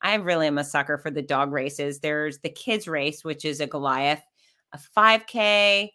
[0.03, 2.01] I really am a sucker for the dog races.
[2.01, 4.23] There's the kids race, which is a Goliath,
[4.73, 5.91] a 5K,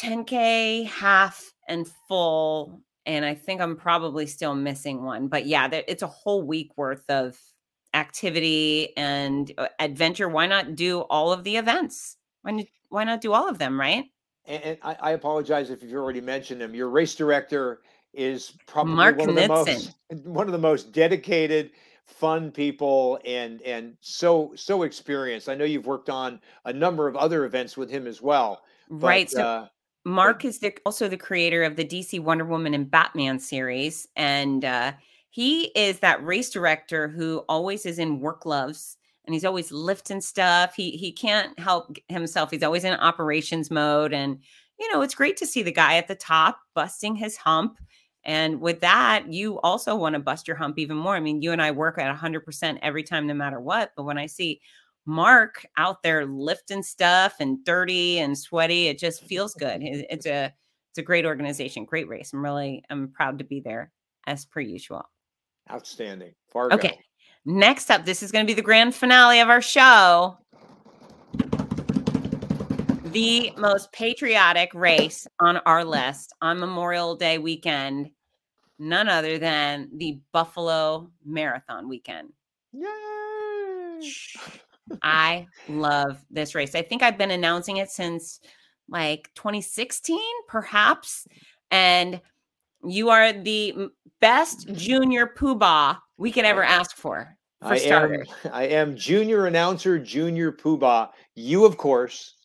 [0.00, 2.82] 10K, half, and full.
[3.06, 5.28] And I think I'm probably still missing one.
[5.28, 7.38] But yeah, there, it's a whole week worth of
[7.94, 10.28] activity and uh, adventure.
[10.28, 12.16] Why not do all of the events?
[12.42, 14.04] Why, why not do all of them, right?
[14.44, 16.74] And, and I, I apologize if you've already mentioned him.
[16.74, 17.80] Your race director
[18.12, 21.70] is probably Mark one of the most one of the most dedicated,
[22.06, 25.48] fun people, and and so so experienced.
[25.48, 28.62] I know you've worked on a number of other events with him as well.
[28.90, 29.30] But, right.
[29.30, 29.66] So uh,
[30.04, 34.64] Mark is the, also the creator of the DC Wonder Woman and Batman series, and
[34.64, 34.92] uh,
[35.30, 40.20] he is that race director who always is in work gloves and he's always lifting
[40.20, 40.74] stuff.
[40.74, 42.50] He he can't help himself.
[42.50, 44.38] He's always in operations mode, and
[44.78, 47.78] you know it's great to see the guy at the top busting his hump.
[48.24, 51.16] And with that, you also want to bust your hump even more.
[51.16, 53.92] I mean, you and I work at 100% every time, no matter what.
[53.96, 54.60] But when I see
[55.06, 59.82] Mark out there lifting stuff and dirty and sweaty, it just feels good.
[59.82, 60.52] It's a
[60.90, 62.32] it's a great organization, great race.
[62.34, 63.90] I'm really I'm proud to be there
[64.26, 65.02] as per usual.
[65.70, 66.34] outstanding.
[66.50, 66.76] Fargo.
[66.76, 66.98] Okay.
[67.44, 70.38] Next up, this is going to be the grand finale of our show.
[73.12, 78.08] The most patriotic race on our list on Memorial Day weekend,
[78.78, 82.32] none other than the Buffalo Marathon weekend.
[82.72, 84.12] Yay!
[85.02, 86.74] I love this race.
[86.74, 88.40] I think I've been announcing it since
[88.88, 91.26] like 2016, perhaps.
[91.70, 92.18] And
[92.82, 93.88] you are the
[94.22, 97.36] best junior poobah we could ever ask for.
[97.60, 98.24] For I am.
[98.52, 101.10] I am junior announcer, junior poobah.
[101.34, 102.36] You, of course,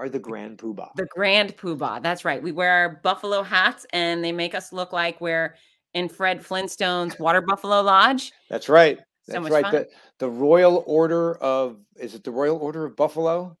[0.00, 0.94] are the grand poobah.
[0.96, 2.02] The grand poobah.
[2.02, 2.42] That's right.
[2.42, 5.54] We wear our buffalo hats and they make us look like we're
[5.94, 8.32] in Fred Flintstone's Water Buffalo Lodge.
[8.48, 8.98] That's right.
[9.28, 9.62] That's much right.
[9.64, 9.72] fun.
[9.74, 9.88] The,
[10.18, 13.56] the Royal Order of is it the Royal Order of Buffalo?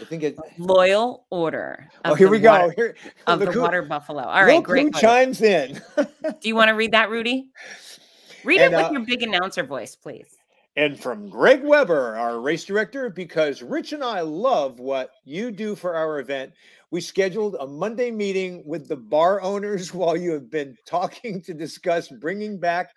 [0.00, 0.38] I think it.
[0.58, 1.86] Loyal Order.
[2.06, 2.50] Oh, here the we go.
[2.50, 4.22] water- Here, Of the who- water buffalo.
[4.22, 4.84] All right, look great.
[4.94, 5.78] who chimes in.
[5.96, 6.04] Do
[6.48, 7.50] you want to read that, Rudy?
[8.42, 10.34] Read And, it with uh, your big announcer voice, please.
[10.76, 15.74] And from Greg Weber, our race director, because Rich and I love what you do
[15.74, 16.52] for our event.
[16.90, 21.54] We scheduled a Monday meeting with the bar owners while you have been talking to
[21.54, 22.90] discuss bringing back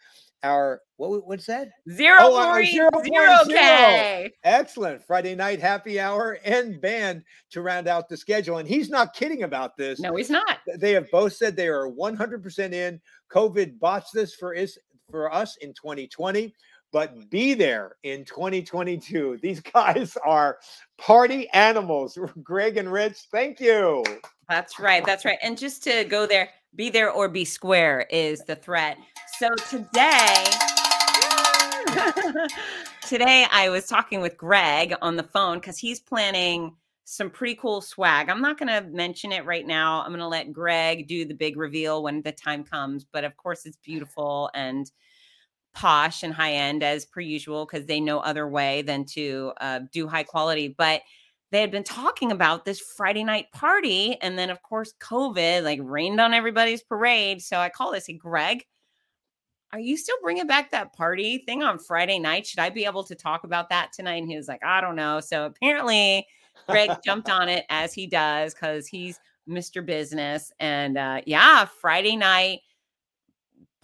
[0.44, 1.70] our what, what's that?
[1.92, 3.48] Zero Oh, uh, point zero zero.
[3.48, 4.32] K.
[4.44, 8.60] Excellent Friday night happy hour and band to round out the schedule.
[8.60, 10.00] And he's not kidding about this.
[10.00, 10.60] No, he's not.
[10.78, 13.02] They have both said they are 100% in.
[13.32, 14.78] COVID botched this for is
[15.10, 16.54] for us in 2020,
[16.96, 19.40] but be there in 2022.
[19.42, 20.60] These guys are
[20.98, 22.18] party animals.
[22.42, 24.02] Greg and Rich, thank you.
[24.48, 25.06] That's right.
[25.06, 25.38] That's right.
[25.44, 28.98] And just to go there, be there or be square is the threat.
[29.38, 30.46] So today,
[33.06, 37.82] today I was talking with Greg on the phone because he's planning some pretty cool
[37.82, 38.30] swag.
[38.30, 40.00] I'm not going to mention it right now.
[40.00, 43.04] I'm going to let Greg do the big reveal when the time comes.
[43.04, 44.90] But of course, it's beautiful and
[45.76, 49.82] posh and high end as per usual because they know other way than to uh,
[49.92, 50.70] do high quality.
[50.70, 51.02] But
[51.52, 55.80] they had been talking about this Friday night party, and then of course COVID like
[55.84, 57.42] rained on everybody's parade.
[57.42, 57.96] So I called.
[57.96, 58.66] I said, Greg,
[59.72, 62.48] are you still bringing back that party thing on Friday night?
[62.48, 64.22] Should I be able to talk about that tonight?
[64.22, 65.20] And he was like, I don't know.
[65.20, 66.26] So apparently,
[66.68, 69.86] Greg jumped on it as he does because he's Mr.
[69.86, 70.52] Business.
[70.60, 72.62] And uh, yeah, Friday night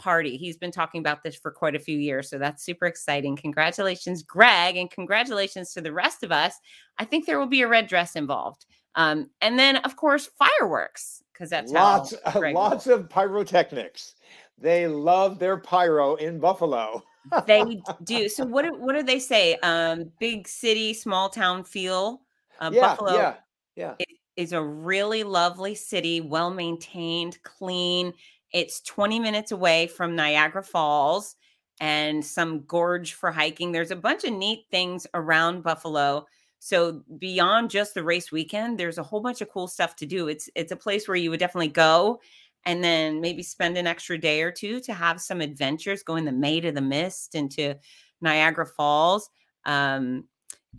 [0.02, 0.36] party.
[0.36, 2.30] He's been talking about this for quite a few years.
[2.30, 3.36] So that's super exciting.
[3.36, 6.56] Congratulations, Greg, and congratulations to the rest of us.
[6.98, 8.66] I think there will be a red dress involved.
[8.96, 14.16] Um, and then, of course, fireworks, because that's lots, how uh, Greg lots of pyrotechnics.
[14.58, 17.04] They love their pyro in Buffalo.
[17.46, 18.28] they do.
[18.28, 19.56] So what do, what do they say?
[19.64, 22.22] Um, big city, small town feel.
[22.60, 23.36] Uh, yeah, Buffalo yeah,
[23.76, 23.96] yeah.
[24.36, 28.14] is a really lovely city, well maintained, clean.
[28.54, 31.36] It's 20 minutes away from Niagara Falls
[31.80, 33.72] and some gorge for hiking.
[33.72, 36.26] There's a bunch of neat things around Buffalo.
[36.60, 40.28] So beyond just the race weekend, there's a whole bunch of cool stuff to do.
[40.28, 42.20] It's it's a place where you would definitely go
[42.66, 46.26] and then maybe spend an extra day or two to have some adventures, go in
[46.26, 47.76] the Maid of the Mist into
[48.22, 49.30] Niagara Falls.
[49.66, 50.26] Um,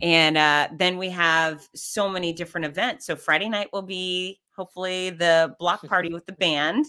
[0.01, 3.05] and uh, then we have so many different events.
[3.05, 6.85] So Friday night will be hopefully the block party with the band.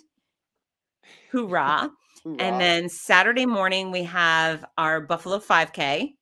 [1.30, 1.90] Hoorah.
[2.24, 2.36] Hoorah.
[2.38, 6.14] And then Saturday morning, we have our Buffalo 5K,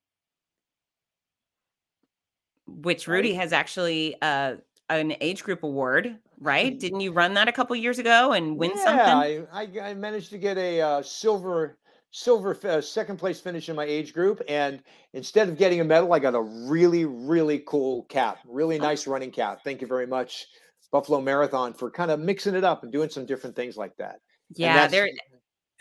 [2.67, 3.41] which Rudy Right.
[3.41, 4.57] has actually uh,
[4.89, 6.79] an age group award, right?
[6.79, 9.47] Didn't you run that a couple years ago and win yeah, something?
[9.53, 11.79] I, I I managed to get a uh, silver
[12.11, 14.83] silver uh, second place finish in my age group, and
[15.15, 18.83] instead of getting a medal, I got a really really cool cap, really Oh.
[18.83, 19.61] nice running cap.
[19.65, 20.47] Thank you very much,
[20.91, 24.21] Buffalo Marathon, for kind of mixing it up and doing some different things like that.
[24.59, 25.11] And Yeah, that's they're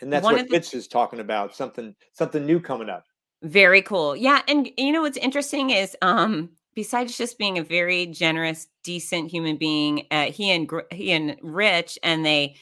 [0.00, 1.54] and that's what of the- is talking about.
[1.54, 3.04] Something something new coming up.
[3.42, 4.16] very cool.
[4.16, 9.30] Yeah, and you know what's interesting is um besides just being a very generous, decent
[9.30, 12.56] human being, uh, he and he and Rich and they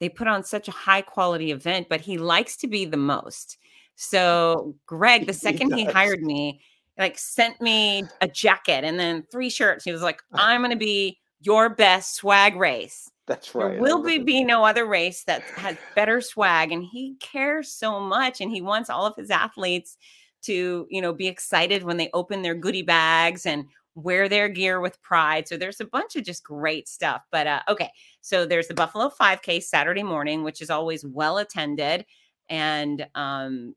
[0.00, 3.56] they put on such a high quality event, but he likes to be the most.
[3.94, 5.92] So Greg, the second he does.
[5.94, 6.60] hired me,
[6.98, 9.84] like sent me a jacket and then three shirts.
[9.84, 13.72] He was like, "I'm going to be your best swag race." That's right.
[13.72, 16.72] There will be, be no other race that has better swag.
[16.72, 18.40] And he cares so much.
[18.40, 19.96] And he wants all of his athletes
[20.42, 24.80] to, you know, be excited when they open their goodie bags and wear their gear
[24.80, 25.46] with pride.
[25.46, 27.22] So there's a bunch of just great stuff.
[27.30, 27.90] But uh, okay.
[28.22, 32.04] So there's the Buffalo 5K Saturday morning, which is always well attended.
[32.48, 33.74] And um,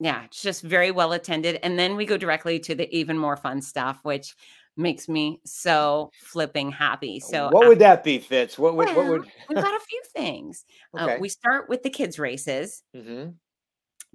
[0.00, 1.60] yeah, it's just very well attended.
[1.62, 4.34] And then we go directly to the even more fun stuff, which
[4.76, 7.20] makes me so flipping happy.
[7.20, 8.58] So what would that be, Fitz?
[8.58, 9.26] What would what would?
[9.48, 10.64] we've got a few things.
[10.96, 11.18] Uh, Okay.
[11.20, 12.82] we start with the kids races.
[12.94, 13.30] hmm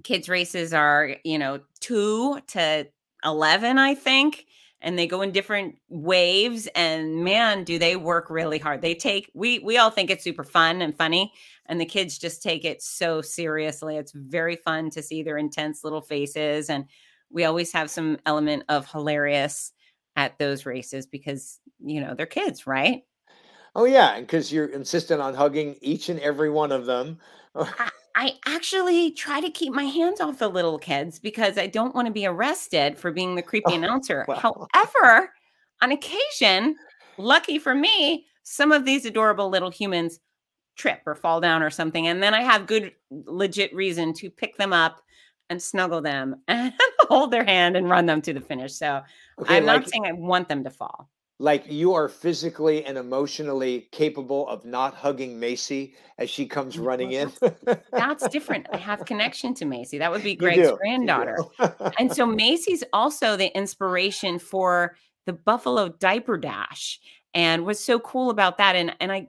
[0.04, 2.86] Kids races are, you know, 2 to
[3.24, 4.46] 11, I think,
[4.80, 8.80] and they go in different waves and man, do they work really hard.
[8.80, 11.32] They take we we all think it's super fun and funny
[11.66, 13.96] and the kids just take it so seriously.
[13.96, 16.84] It's very fun to see their intense little faces and
[17.30, 19.72] we always have some element of hilarious
[20.18, 23.04] at those races because, you know, they're kids, right?
[23.76, 27.20] Oh yeah, and because you're insistent on hugging each and every one of them.
[27.54, 31.94] I, I actually try to keep my hands off the little kids because I don't
[31.94, 34.24] want to be arrested for being the creepy Oh, announcer.
[34.26, 34.66] wow.
[34.72, 35.32] However,
[35.82, 36.74] on occasion,
[37.16, 40.18] lucky for me, some of these adorable little humans
[40.76, 42.08] trip or fall down or something.
[42.08, 45.00] And then I have good, legit reason to pick them up
[45.48, 46.72] and snuggle them and
[47.08, 48.74] hold their hand and run them to the finish.
[48.74, 49.02] So
[49.40, 51.08] Okay, I'm like not saying I want them to fall.
[51.40, 57.12] like you are physically and emotionally capable of not hugging Macy as she comes running
[57.12, 57.30] in.
[57.92, 58.66] That's different.
[58.72, 59.98] I have connection to Macy.
[59.98, 60.76] That would be Greg's do, you do.
[60.76, 61.38] granddaughter.
[61.98, 64.96] and so Macy's also the inspiration for
[65.26, 66.98] the Buffalo Diaper Dash.
[67.34, 69.28] And what's so cool about that, and and I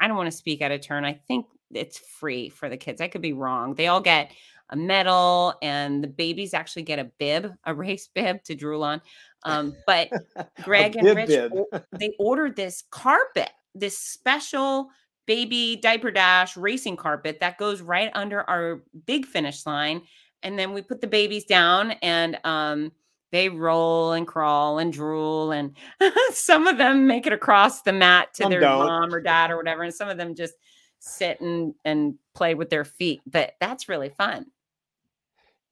[0.00, 1.04] I don't want to speak out of turn.
[1.04, 3.00] I think it's free for the kids.
[3.00, 3.74] I could be wrong.
[3.74, 4.30] They all get
[4.72, 9.00] a medal, and the babies actually get a bib, a race bib to drool on.
[9.44, 10.10] Um, but
[10.62, 11.52] Greg and Rich, bib.
[11.92, 14.88] they ordered this carpet, this special
[15.26, 20.02] baby diaper dash racing carpet that goes right under our big finish line.
[20.42, 22.90] And then we put the babies down and um,
[23.30, 25.52] they roll and crawl and drool.
[25.52, 25.76] And
[26.32, 28.86] some of them make it across the mat to Some their don't.
[28.86, 29.82] mom or dad or whatever.
[29.82, 30.54] And some of them just
[30.98, 33.22] sit and, and play with their feet.
[33.26, 34.46] But that's really fun.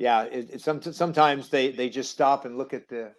[0.01, 3.13] Yeah, it, it, some, sometimes they they just stop and look at the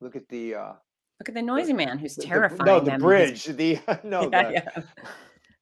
[0.00, 0.72] look at the uh
[1.18, 3.00] Look at the noisy man who's the- the- no, the them.
[3.00, 3.44] Bridge.
[3.44, 4.82] The no, yeah, the, yeah.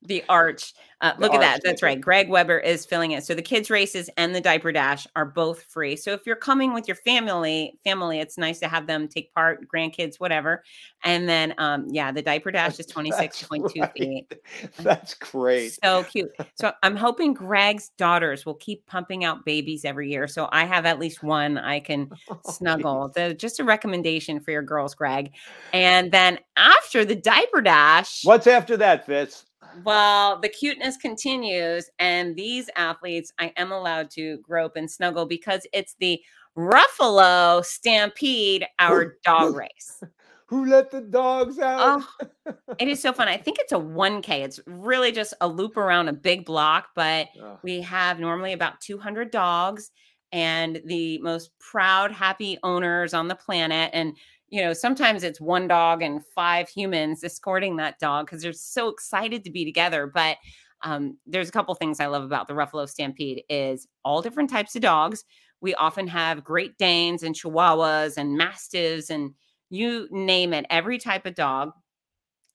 [0.08, 0.74] The arch.
[1.00, 1.60] Uh, The look at that.
[1.62, 2.00] That's right.
[2.00, 3.24] Greg Weber is filling it.
[3.24, 5.94] So the kids races and the diaper dash are both free.
[5.94, 9.68] So if you're coming with your family, family, it's nice to have them take part,
[9.72, 10.64] grandkids, whatever.
[11.04, 13.92] And then, um, yeah, the diaper dash is 26.2 right.
[13.92, 14.34] feet.
[14.80, 15.78] That's great.
[15.84, 16.32] So cute.
[16.56, 20.26] So I'm hoping Greg's daughters will keep pumping out babies every year.
[20.26, 23.12] So I have at least one I can Oh, snuggle.
[23.14, 25.32] So just a recommendation for your girls, Greg.
[25.72, 29.44] And then after the diaper dash, What's after that, Fitz?
[29.84, 35.66] Well, the cuteness continues, and these athletes I am allowed to grope and snuggle because
[35.72, 36.20] it's the
[36.56, 40.02] Ruffalo Stampede, our dog race.
[40.46, 42.02] Who let the dogs out?
[42.46, 43.28] Oh, it is so fun.
[43.28, 44.44] I think it's a 1K.
[44.44, 48.80] It's really just a loop around a big block, but Oh, we have normally about
[48.80, 49.90] 200 dogs
[50.32, 53.90] and the most proud, happy owners on the planet.
[53.92, 54.16] And,
[54.50, 58.88] you know, sometimes it's one dog and five humans escorting that dog because they're so
[58.88, 60.06] excited to be together.
[60.06, 60.38] But
[60.82, 64.74] um, there's a couple things I love about the Ruffalo Stampede is all different types
[64.74, 65.24] of dogs.
[65.60, 69.34] We often have Great Danes and Chihuahuas and Mastiffs and
[69.70, 71.72] you name it, every type of dog.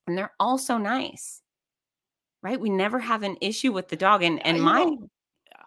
[0.07, 1.41] And they're all so nice,
[2.41, 2.59] right?
[2.59, 4.23] We never have an issue with the dog.
[4.23, 5.09] And, and you my, know,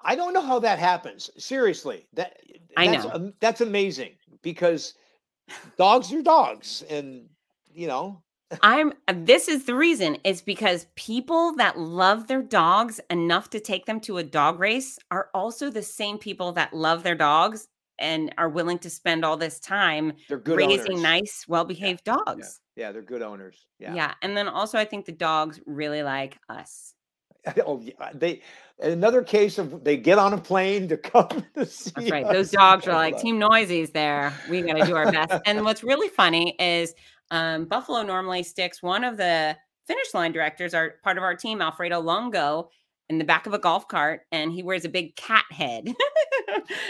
[0.02, 1.30] I don't know how that happens.
[1.38, 2.38] Seriously, that
[2.76, 3.10] I know.
[3.14, 4.12] am- that's amazing
[4.42, 4.94] because
[5.78, 7.28] dogs are dogs, and
[7.72, 8.22] you know,
[8.62, 13.60] I'm uh, this is the reason it's because people that love their dogs enough to
[13.60, 17.68] take them to a dog race are also the same people that love their dogs
[17.98, 21.02] and are willing to spend all this time They're good raising owners.
[21.02, 22.16] nice, well-behaved Yeah.
[22.26, 22.60] dogs.
[22.76, 23.66] Yeah, they're good owners.
[23.78, 23.94] Yeah.
[23.94, 24.14] Yeah.
[24.20, 26.92] And then also I think the dogs really like us.
[27.66, 28.10] oh, yeah.
[28.14, 28.42] They
[28.80, 31.92] another case of they get on a plane to come to see.
[31.96, 32.24] That's right.
[32.24, 34.32] us Those dogs are like Team Noisy's there.
[34.50, 35.34] We got to do our best.
[35.46, 36.94] and what's really funny is
[37.30, 41.62] um, Buffalo normally sticks one of the finish line directors, are part of our team,
[41.62, 42.70] Alfredo Longo,
[43.08, 45.86] in the back of a golf cart, and he wears a big cat head.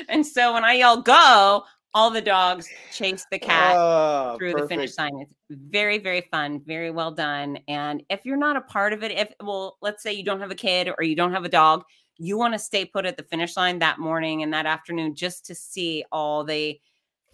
[0.08, 1.64] and so when I yell go,
[1.96, 5.18] all the dogs chase the cat Oh, through the finish line.
[5.18, 7.58] It's very, very fun, very well done.
[7.68, 10.50] And if you're not a part of it, if well, let's say you don't have
[10.50, 11.84] a kid or you don't have a dog,
[12.18, 15.46] you want to stay put at the finish line that morning and that afternoon just
[15.46, 16.78] to see all the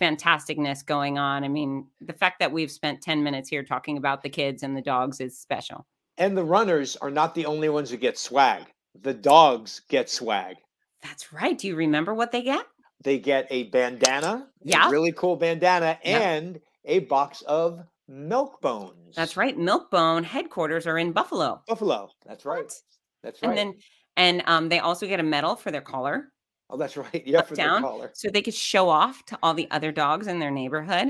[0.01, 1.43] fantasticness going on.
[1.43, 4.77] I mean, the fact that we've spent 10 minutes here talking about the kids and
[4.77, 5.87] the dogs is special.
[6.19, 8.67] And the runners are not the only ones who get swag.
[9.01, 10.55] The dogs get swag.
[11.03, 11.59] That's right.
[11.59, 12.65] Do you remember what they get?
[13.03, 14.89] They get a bandana, Yeah.
[14.89, 16.19] a really cool bandana, Yeah.
[16.19, 19.15] and a box of milk bones.
[19.17, 19.57] That's right.
[19.57, 21.63] Milk Bone headquarters are in Buffalo.
[21.67, 22.11] Buffalo.
[22.27, 22.65] That's right.
[22.65, 22.75] What?
[23.23, 23.49] That's right.
[23.51, 23.75] And then
[24.17, 26.33] and um, they also get a medal for their collar.
[26.71, 27.23] oh, that's right.
[27.27, 27.83] Yeah, for down.
[27.83, 28.11] the collar.
[28.15, 31.09] so they could show off to all the other dogs in their neighborhood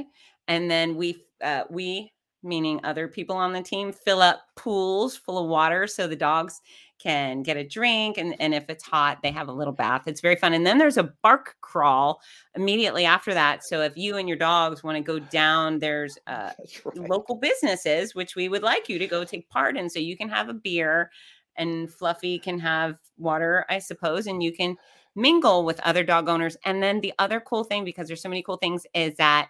[0.48, 2.12] and then we uh, we
[2.44, 6.60] meaning other people on the team fill up pools full of water so the dogs
[7.02, 10.20] can get a drink and, and if it's hot they have a little bath it's
[10.20, 12.20] very fun and then there's a bark crawl
[12.54, 16.50] immediately after that so if you and your dogs want to go down there's uh,
[16.84, 17.10] right.
[17.10, 19.90] local businesses, which we would like you to go take part in.
[19.90, 21.10] So you can have a beer
[21.56, 24.76] and Fluffy can have water, I suppose, and you can
[25.14, 26.56] mingle with other dog owners.
[26.64, 29.48] And then the other cool thing, because there's so many cool things, is that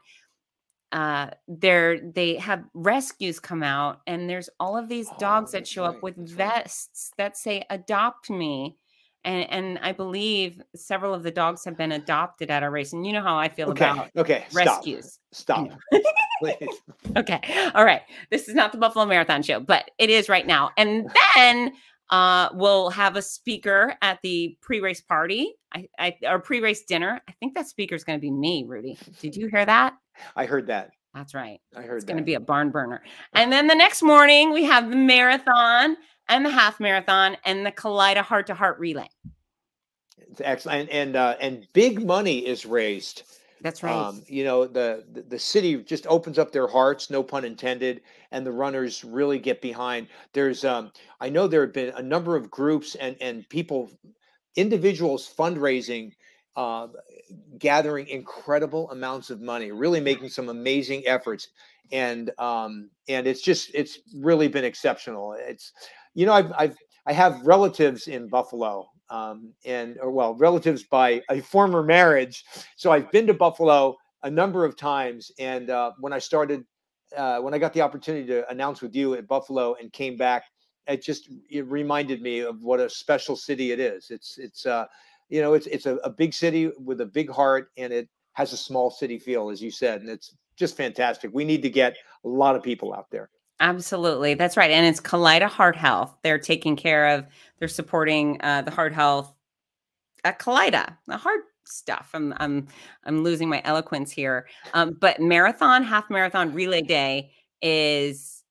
[0.92, 5.66] uh there they have rescues come out and there's all of these dogs Oh, that
[5.66, 6.36] show up with that's right.
[6.64, 8.76] vests that say adopt me
[9.24, 13.06] and and i believe several of the dogs have been adopted at our race and
[13.06, 13.84] you know how i feel Okay.
[13.86, 14.44] about Okay.
[14.48, 14.66] Stop.
[14.66, 15.68] rescues Stop.
[16.40, 16.56] Please.
[17.16, 17.40] Okay.
[17.74, 18.02] All right.
[18.30, 20.70] This is not the Buffalo Marathon show, but it is right now.
[20.76, 21.72] And then
[22.10, 27.20] uh, we'll have a speaker at the pre-race party, I, I or pre-race dinner.
[27.28, 28.98] I think that speaker is going to be me, Rudy.
[29.20, 29.94] Did you hear that?
[30.36, 30.90] I heard that.
[31.14, 31.60] That's right.
[31.76, 33.02] I heard It's going to be a barn burner.
[33.34, 35.96] And then the next morning we have the marathon
[36.28, 39.08] and the half marathon and the Kaleida heart to heart relay.
[40.16, 40.88] It's excellent.
[40.88, 43.24] And and, uh, and big money is raised.
[43.62, 43.94] That's right.
[43.94, 48.00] Um, you know, the, the the city just opens up their hearts, no pun intended,
[48.32, 50.08] and the runners really get behind.
[50.32, 50.90] There's um,
[51.20, 53.90] I know there have been a number of groups and and people,
[54.56, 56.12] individuals fundraising,
[56.56, 56.88] uh,
[57.58, 61.48] gathering incredible amounts of money, really making some amazing efforts,
[61.90, 65.34] and um, and it's just it's really been exceptional.
[65.38, 65.72] It's,
[66.14, 66.76] you know, I've I've
[67.06, 72.44] I have relatives in Buffalo, um, and or well, relatives by a former marriage.
[72.76, 76.64] So I've been to Buffalo a number of times, and uh, when I started,
[77.16, 80.44] uh, when I got the opportunity to announce with you at Buffalo and came back,
[80.86, 84.10] it just it reminded me of what a special city it is.
[84.10, 84.86] It's it's uh,
[85.32, 88.52] you know it's it's a, a big city with a big heart, and it has
[88.52, 91.30] a small city feel, as you said, and it's just fantastic.
[91.32, 93.30] We need to get a lot of people out there.
[93.58, 94.34] Absolutely.
[94.34, 94.70] That's right.
[94.70, 96.16] And it's Kaleida Heart Health.
[96.22, 97.26] They're taking care of,
[97.58, 99.32] they're supporting uh, the heart health
[100.24, 102.10] at Kaleida, the heart stuff.
[102.12, 102.66] I'm, I'm,
[103.04, 104.48] I'm losing my eloquence here.
[104.74, 107.30] Um, but marathon, half marathon relay day
[107.62, 108.42] is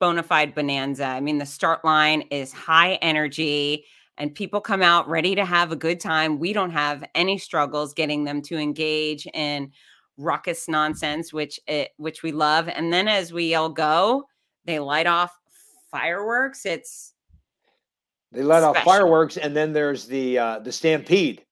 [0.00, 1.06] bona fide bonanza.
[1.06, 3.86] I mean, the start line is high energy
[4.18, 6.38] and people come out ready to have a good time.
[6.38, 9.72] We don't have any struggles getting them to engage in
[10.16, 12.68] ruckus nonsense, which it, which we love.
[12.68, 14.24] And then as we all go,
[14.64, 15.36] they light off
[15.90, 16.64] fireworks.
[16.64, 17.12] It's
[18.32, 21.44] They let off fireworks, and then there's the uh, the stampede.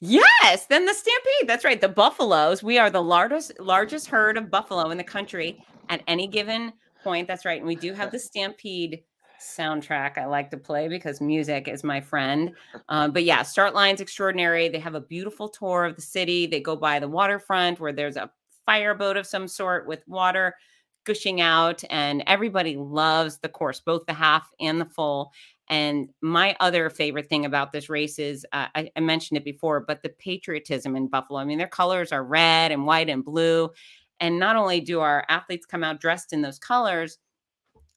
[0.00, 1.48] yes, then the stampede.
[1.48, 1.80] That's right.
[1.80, 2.62] The buffaloes.
[2.62, 6.72] We are the largest largest herd of buffalo in the country at any given
[7.02, 7.28] point.
[7.28, 7.58] That's right.
[7.58, 9.02] And we do have the stampede
[9.46, 12.52] soundtrack I like to play because music is my friend.
[12.88, 14.68] Um, but yeah, start line's extraordinary.
[14.68, 16.46] They have a beautiful tour of the city.
[16.46, 18.30] They go by the waterfront where there's a
[18.64, 20.54] fireboat of some sort with water
[21.04, 25.32] gushing out, and everybody loves the course, both the half and the full.
[25.68, 29.80] And my other favorite thing about this race is uh, I, I mentioned it before,
[29.80, 31.40] but the patriotism in Buffalo.
[31.40, 33.70] I mean, their colors are red and white and blue.
[34.20, 37.18] And not only do our athletes come out dressed in those colors,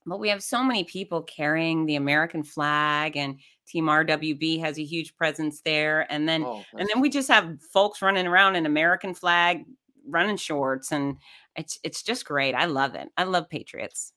[0.09, 4.83] but we have so many people carrying the American flag, and Team RWB has a
[4.83, 6.11] huge presence there.
[6.11, 9.65] And then Oh, and then we just have folks running around in American flag
[10.07, 11.17] running shorts and
[11.55, 12.55] it's it's just great.
[12.55, 13.09] I love it.
[13.15, 14.13] I love Patriots.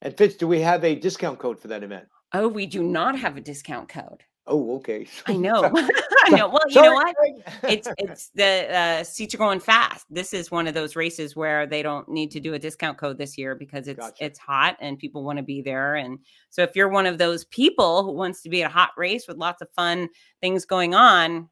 [0.00, 2.06] and Fitz, do we have a discount code for that event?
[2.32, 4.24] Oh, we do not have a discount code.
[4.46, 5.06] Oh, okay.
[5.26, 5.72] I know.
[6.24, 6.48] I know.
[6.48, 7.14] Well, you know what?
[7.62, 10.06] It's it's the uh, seats are going fast.
[10.10, 13.18] This is one of those races where they don't need to do a discount code
[13.18, 14.24] this year because it's Gotcha.
[14.24, 15.96] it's hot and people want to be there.
[15.96, 16.18] And
[16.50, 19.26] so if you're one of those people who wants to be at a hot race
[19.26, 20.08] with lots of fun
[20.40, 21.48] things going on,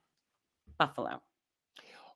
[0.78, 1.22] Buffalo.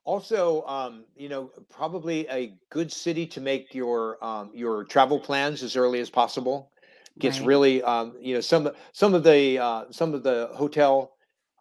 [0.03, 5.63] Also, um, you know, probably a good city to make your um, your travel plans
[5.63, 6.71] as early as possible.
[7.19, 7.47] Gets Right.
[7.47, 11.13] really, um, you know, some some of the uh, some of the hotel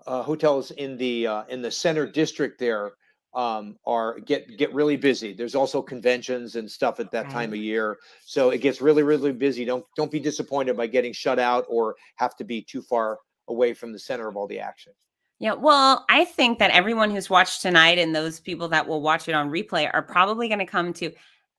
[0.07, 2.93] uh, hotels in the uh, in the center district there
[3.35, 5.33] um, are get get really busy.
[5.33, 9.33] There's also conventions and stuff at that time of year, so it gets really really
[9.33, 9.65] busy.
[9.65, 13.19] Don't don't be disappointed by getting shut out or have to be too far
[13.49, 14.93] away from the center of all the action.
[15.39, 19.29] Yeah, well, I think that everyone who's watched tonight and those people that will watch
[19.29, 21.13] it on replay are probably going to come to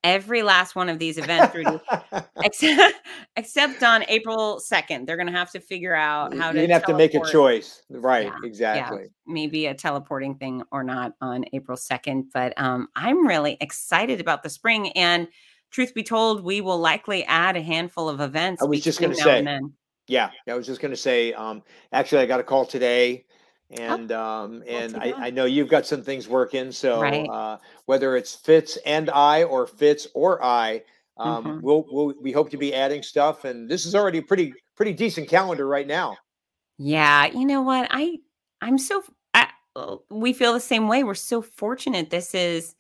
[0.08, 1.80] every last one of these events, Rudy,
[2.44, 2.96] except,
[3.36, 5.06] except on April 2nd.
[5.06, 7.24] They're going to have to figure out how You're to gonna have to make a
[7.26, 8.26] choice, right?
[8.26, 9.08] Yeah, exactly.
[9.26, 12.26] maybe a teleporting thing or not on April 2nd.
[12.34, 14.92] But um, I'm really excited about the spring.
[14.94, 15.28] And
[15.72, 18.62] truth be told, we will likely add a handful of events.
[18.62, 19.60] I was just gonna say.
[20.08, 21.34] Yeah, I was just going to say.
[21.34, 21.62] Um,
[21.92, 23.26] actually, I got a call today,
[23.72, 25.28] and um, and I.
[25.28, 26.72] I know you've got some things working.
[26.72, 27.28] So Right.
[27.28, 30.84] uh, whether it's Fitz and I, or Fitz or I,
[31.18, 31.62] um, Mhm.
[31.62, 33.46] we'll, we'll we hope to be adding stuff.
[33.46, 36.18] And this is already a pretty pretty decent calendar right now.
[36.78, 37.88] Yeah, you know what?
[37.92, 38.20] I
[38.62, 39.04] I'm so
[39.34, 39.50] I,
[40.10, 41.04] we feel the same way.
[41.04, 42.10] We're so fortunate.
[42.10, 42.76] This is,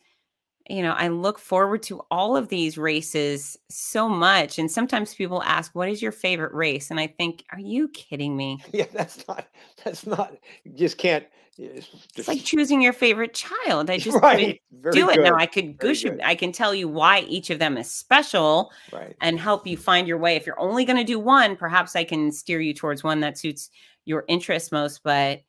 [0.70, 4.60] you know, I look forward to all of these races so much.
[4.60, 8.36] And sometimes people ask, "What is your favorite race?" And I think, "Are you kidding
[8.38, 9.48] me?" Yeah, that's not
[9.84, 10.34] that's not.
[10.64, 11.26] You just can't.
[11.60, 13.90] It's It's like choosing your favorite child.
[13.90, 14.62] I just right.
[14.92, 15.24] Do it good.
[15.24, 15.36] now.
[15.36, 16.06] I could gush.
[16.24, 19.16] I can tell you why each of them is special right.
[19.22, 20.36] and help you find your way.
[20.36, 23.38] If you're only going to do one, perhaps I can steer you towards one that
[23.38, 23.70] suits
[24.06, 25.02] your interest most.
[25.04, 25.42] But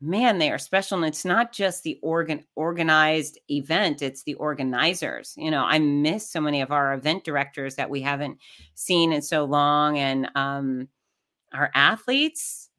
[0.00, 0.98] man, they are special.
[0.98, 5.34] And it's not just the organ organized event, it's the organizers.
[5.36, 8.38] You know, I miss so many of our event directors that we haven't
[8.74, 9.98] seen in so long.
[9.98, 10.88] And um
[11.52, 12.70] our athletes.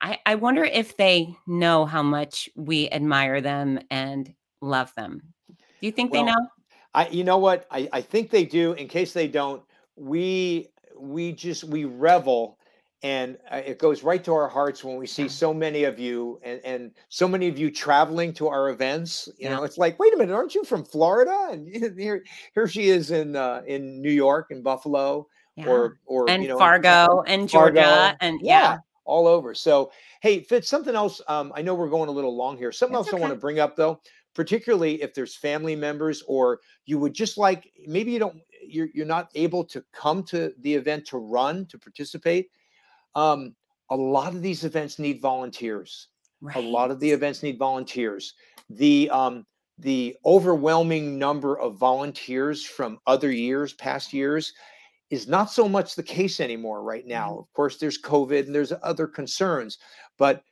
[0.00, 5.22] I, I wonder if they know how much we admire them and love them.
[5.48, 6.48] Do you think they know?
[6.94, 8.72] I you know what I, I think they do.
[8.72, 9.62] In case they don't,
[9.96, 10.68] we
[10.98, 12.58] we just we revel,
[13.02, 16.38] and uh, it goes right to our hearts when we see so many of you
[16.42, 19.28] and and so many of you traveling to our events.
[19.38, 19.56] You Yeah.
[19.56, 21.48] know, it's like, wait a minute, aren't you from Florida?
[21.50, 21.66] And
[21.98, 22.22] here
[22.54, 25.68] here she is in uh, in New York and Buffalo Yeah.
[25.68, 28.16] or or and you know Fargo and Georgia Fargo.
[28.20, 28.78] and yeah.
[29.04, 29.54] all over.
[29.54, 29.90] So,
[30.22, 31.20] hey, Fitz, something else.
[31.26, 32.70] Um, I know we're going a little long here.
[32.70, 34.00] Something That's else I want to bring up though,
[34.34, 38.36] particularly if there's family members or you would just like maybe you don't
[38.68, 42.50] you're you're not able to come to the event to run to participate.
[43.14, 43.54] Um,
[43.90, 46.08] a lot of these events need volunteers.
[46.54, 48.34] A lot of the events need volunteers.
[48.70, 49.44] The um
[49.78, 54.52] the overwhelming number of volunteers from other years, past years,
[55.08, 57.38] is not so much the case anymore right now.
[57.38, 59.78] Of course, there's COVID and there's other concerns,
[60.18, 60.42] but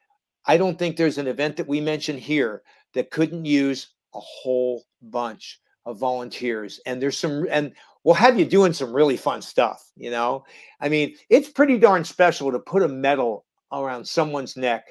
[0.46, 2.62] I don't think there's an event that we mentioned here
[2.94, 6.80] that couldn't use a whole bunch of volunteers.
[6.86, 7.72] And there's some, and
[8.04, 9.90] we'll have you doing some really fun stuff.
[9.96, 10.44] You know,
[10.80, 14.84] I mean, it's pretty darn special to put a medal around someone's neck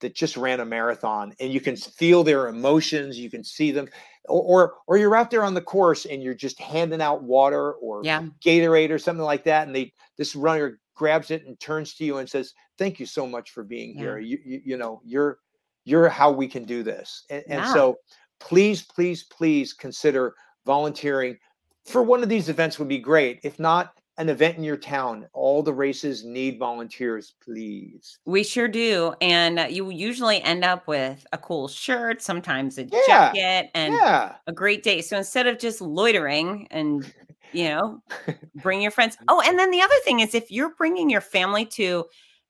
[0.00, 3.86] that just ran a marathon and you can feel their emotions you can see them
[4.28, 7.72] or or, or you're out there on the course and you're just handing out water
[7.74, 8.22] or Yeah.
[8.44, 12.18] Gatorade or something like that, and they this runner grabs it and turns to you
[12.18, 14.02] and says, "Thank you so much for being Yeah.
[14.02, 14.18] here.
[14.18, 15.38] You, you you know you're
[15.84, 17.96] you're how we can do this." And, and so,
[18.40, 20.34] please, please, please consider
[20.66, 21.36] volunteering
[21.84, 22.78] for one of these events.
[22.78, 23.40] Would be great.
[23.44, 25.26] If not, an event in your town.
[25.32, 28.18] All the races need volunteers, please.
[28.26, 29.14] We sure do.
[29.22, 33.32] And uh, you usually end up with a cool shirt, sometimes a Yeah.
[33.32, 35.00] jacket, and yeah, a great day.
[35.00, 37.10] So instead of just loitering and,
[37.52, 38.02] you know,
[38.56, 39.16] bring your friends.
[39.28, 42.04] Oh, and then the other thing is if you're bringing your family to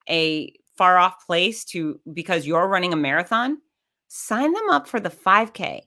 [0.09, 3.59] a far off place to because you're running a marathon,
[4.13, 5.83] sign them up for the 5K.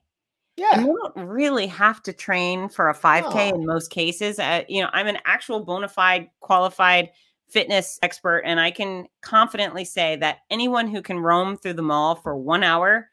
[0.56, 3.56] yeah, And don't really have to train for a 5K No.
[3.56, 4.40] in most cases.
[4.40, 7.10] Uh, you know, I'm an actual bona fide qualified
[7.50, 12.16] fitness expert, and I can confidently say that anyone who can roam through the mall
[12.16, 13.10] for one hour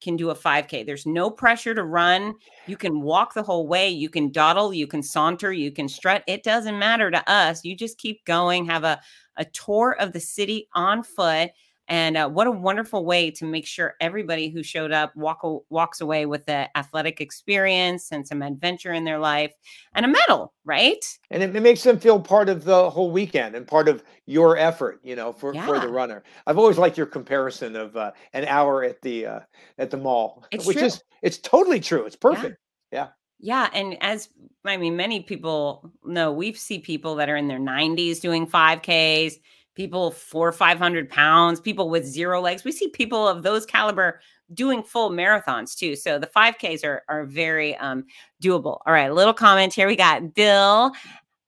[0.00, 0.84] can do a 5K.
[0.86, 2.34] There's no pressure to run.
[2.66, 3.88] You can walk the whole way.
[3.90, 4.72] You can dawdle.
[4.74, 5.52] You can saunter.
[5.52, 6.24] You can strut.
[6.26, 7.64] It doesn't matter to us.
[7.64, 8.64] You just keep going.
[8.66, 9.00] Have a
[9.36, 11.50] a tour of the city on foot.
[11.88, 16.00] And uh, what a wonderful way to make sure everybody who showed up walk, walks
[16.00, 19.52] away with the athletic experience and some adventure in their life
[19.94, 21.04] and a medal, right?
[21.30, 24.56] And it, it makes them feel part of the whole weekend and part of your
[24.56, 25.66] effort, you know, for, Yeah.
[25.66, 26.22] for the runner.
[26.46, 29.40] I've always liked your comparison of uh, an hour at the uh,
[29.78, 30.86] at the mall, It's which true.
[30.86, 32.04] is it's totally true.
[32.04, 32.56] It's perfect.
[32.92, 33.08] Yeah.
[33.40, 34.28] Yeah, and as
[34.64, 39.34] I mean, many people know, we've see people that are in their 90s doing 5Ks,
[39.74, 42.64] people four, 500 pounds, people with zero legs.
[42.64, 44.20] We see people of those caliber
[44.52, 45.96] doing full marathons too.
[45.96, 48.04] So the 5Ks are are very um,
[48.42, 48.80] doable.
[48.86, 49.86] All right, a little comment here.
[49.86, 50.92] We got Bill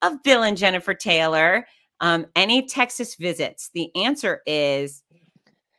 [0.01, 1.67] of Bill and Jennifer Taylor.
[1.99, 3.69] Um, any Texas visits?
[3.73, 5.03] The answer is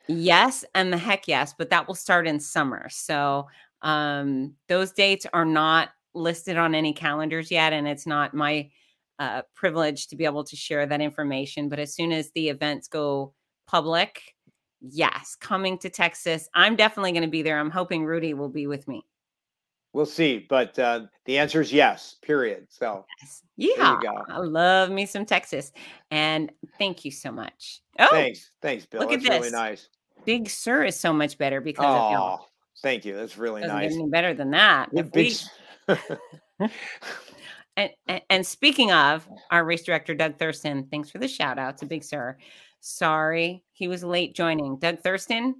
[0.07, 2.89] yes, and the heck yes, but that will start in summer.
[2.89, 3.47] So
[3.81, 8.69] um, those dates are not listed on any calendars yet, and it's not my
[9.19, 11.69] uh, privilege to be able to share that information.
[11.69, 13.33] But as soon as the events go
[13.67, 14.21] public,
[14.81, 17.59] yes, coming to Texas, I'm definitely going to be there.
[17.59, 19.03] I'm hoping Rudy will be with me.
[19.91, 22.15] We'll see, but uh, the answer is yes.
[22.21, 22.67] Period.
[22.69, 23.41] So Yes.
[23.57, 24.23] Yeah, go.
[24.29, 25.71] I love me some Texas,
[26.11, 27.81] and thank you so much.
[27.97, 29.01] Oh, thanks, thanks, Bill.
[29.01, 29.51] look at That's really this.
[29.51, 29.89] nice.
[30.25, 32.39] Big Sur is so much better because of y'all.
[32.43, 32.45] Oh,
[32.83, 33.15] thank you.
[33.15, 33.89] That's really Doesn't nice.
[33.89, 34.89] get any better than that.
[34.93, 35.33] If big
[35.87, 35.95] we-
[38.07, 41.85] And, and, speaking of our race director, Doug Thurston, thanks for the shout out to
[41.85, 42.37] Big Sur.
[42.81, 44.77] Sorry, he was late joining.
[44.79, 45.55] Doug Thurston,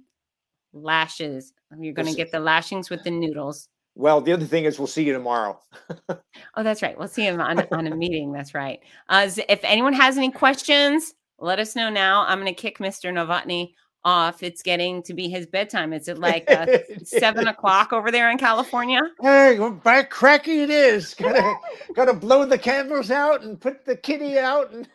[0.72, 1.52] lashes.
[1.78, 3.68] You're going to get the lashings with the noodles.
[3.94, 5.60] well, the other thing is, we'll see you tomorrow.
[6.56, 6.98] Oh, that's right.
[6.98, 8.32] We'll see him on, on a meeting.
[8.32, 8.80] That's right.
[9.08, 12.24] Uh, if anyone has any questions, let us know now.
[12.26, 13.12] I'm going to kick Mr.
[13.12, 13.72] Novotny
[14.04, 14.42] off.
[14.42, 15.92] It's getting to be his bedtime.
[15.92, 16.66] Is it like uh,
[17.04, 19.00] seven o'clock over there in California.
[19.20, 21.14] Hey, well, back cracky it is.
[21.18, 21.54] Gotta
[21.94, 24.72] gotta blow the candles out and put the kitty out.
[24.72, 24.88] And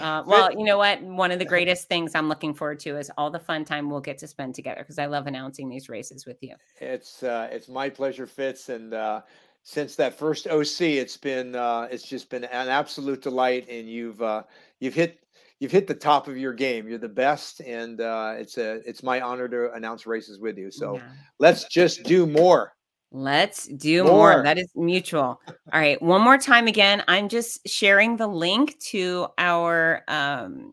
[0.00, 1.00] Uh, well, you know what?
[1.02, 4.00] One of the greatest things I'm looking forward to is all the fun time we'll
[4.00, 6.54] get to spend together because I love announcing these races with you.
[6.80, 8.68] it's uh, it's my pleasure, Fitz.
[8.68, 9.22] And uh,
[9.62, 13.68] since that first OC, it's been uh, it's just been an absolute delight.
[13.70, 14.42] And you've uh,
[14.80, 15.20] you've hit
[15.60, 16.88] you've hit the top of your game.
[16.88, 20.70] You're the best, and uh, it's a it's my honor to announce races with you.
[20.70, 21.02] So Yeah.
[21.38, 22.72] let's just do more.
[23.12, 24.34] Let's do more.
[24.34, 24.42] More.
[24.42, 25.40] That is mutual.
[25.48, 26.00] All right.
[26.02, 27.02] One more time again.
[27.08, 30.72] I'm just sharing the link to our um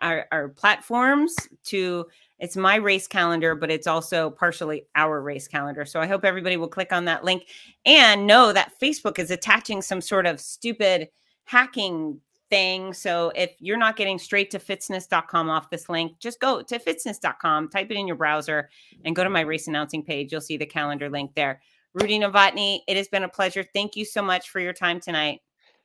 [0.00, 1.34] our, our platforms
[1.64, 2.06] to
[2.38, 5.86] it's my race calendar, but it's also partially our race calendar.
[5.86, 7.44] So I hope everybody will click on that link
[7.86, 11.08] and know that Facebook is attaching some sort of stupid
[11.44, 12.20] hacking
[12.50, 12.92] thing.
[12.92, 17.68] So if you're not getting straight to fitzness.com off this link, just go to fitzness.com,
[17.68, 18.70] type it in your browser,
[19.04, 20.32] and go to my race announcing page.
[20.32, 21.60] You'll see the calendar link there.
[21.94, 23.64] Rudy Novotny, it has been a pleasure.
[23.74, 25.40] Thank you so much for your time tonight.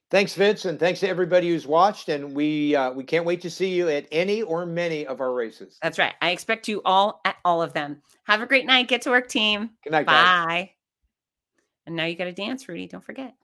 [0.10, 2.10] Thanks, Vince, and thanks to everybody who's watched.
[2.10, 5.34] And we uh, we can't wait to see you at any or many of our
[5.34, 5.78] races.
[5.82, 6.14] That's right.
[6.22, 8.02] I expect you all at all of them.
[8.26, 8.90] Have a great night.
[8.90, 9.70] Get to work, team.
[9.86, 10.46] Good night, guys.
[10.46, 10.72] Bye.
[11.86, 12.88] And now you got to dance, Rudy.
[12.88, 13.36] Don't forget.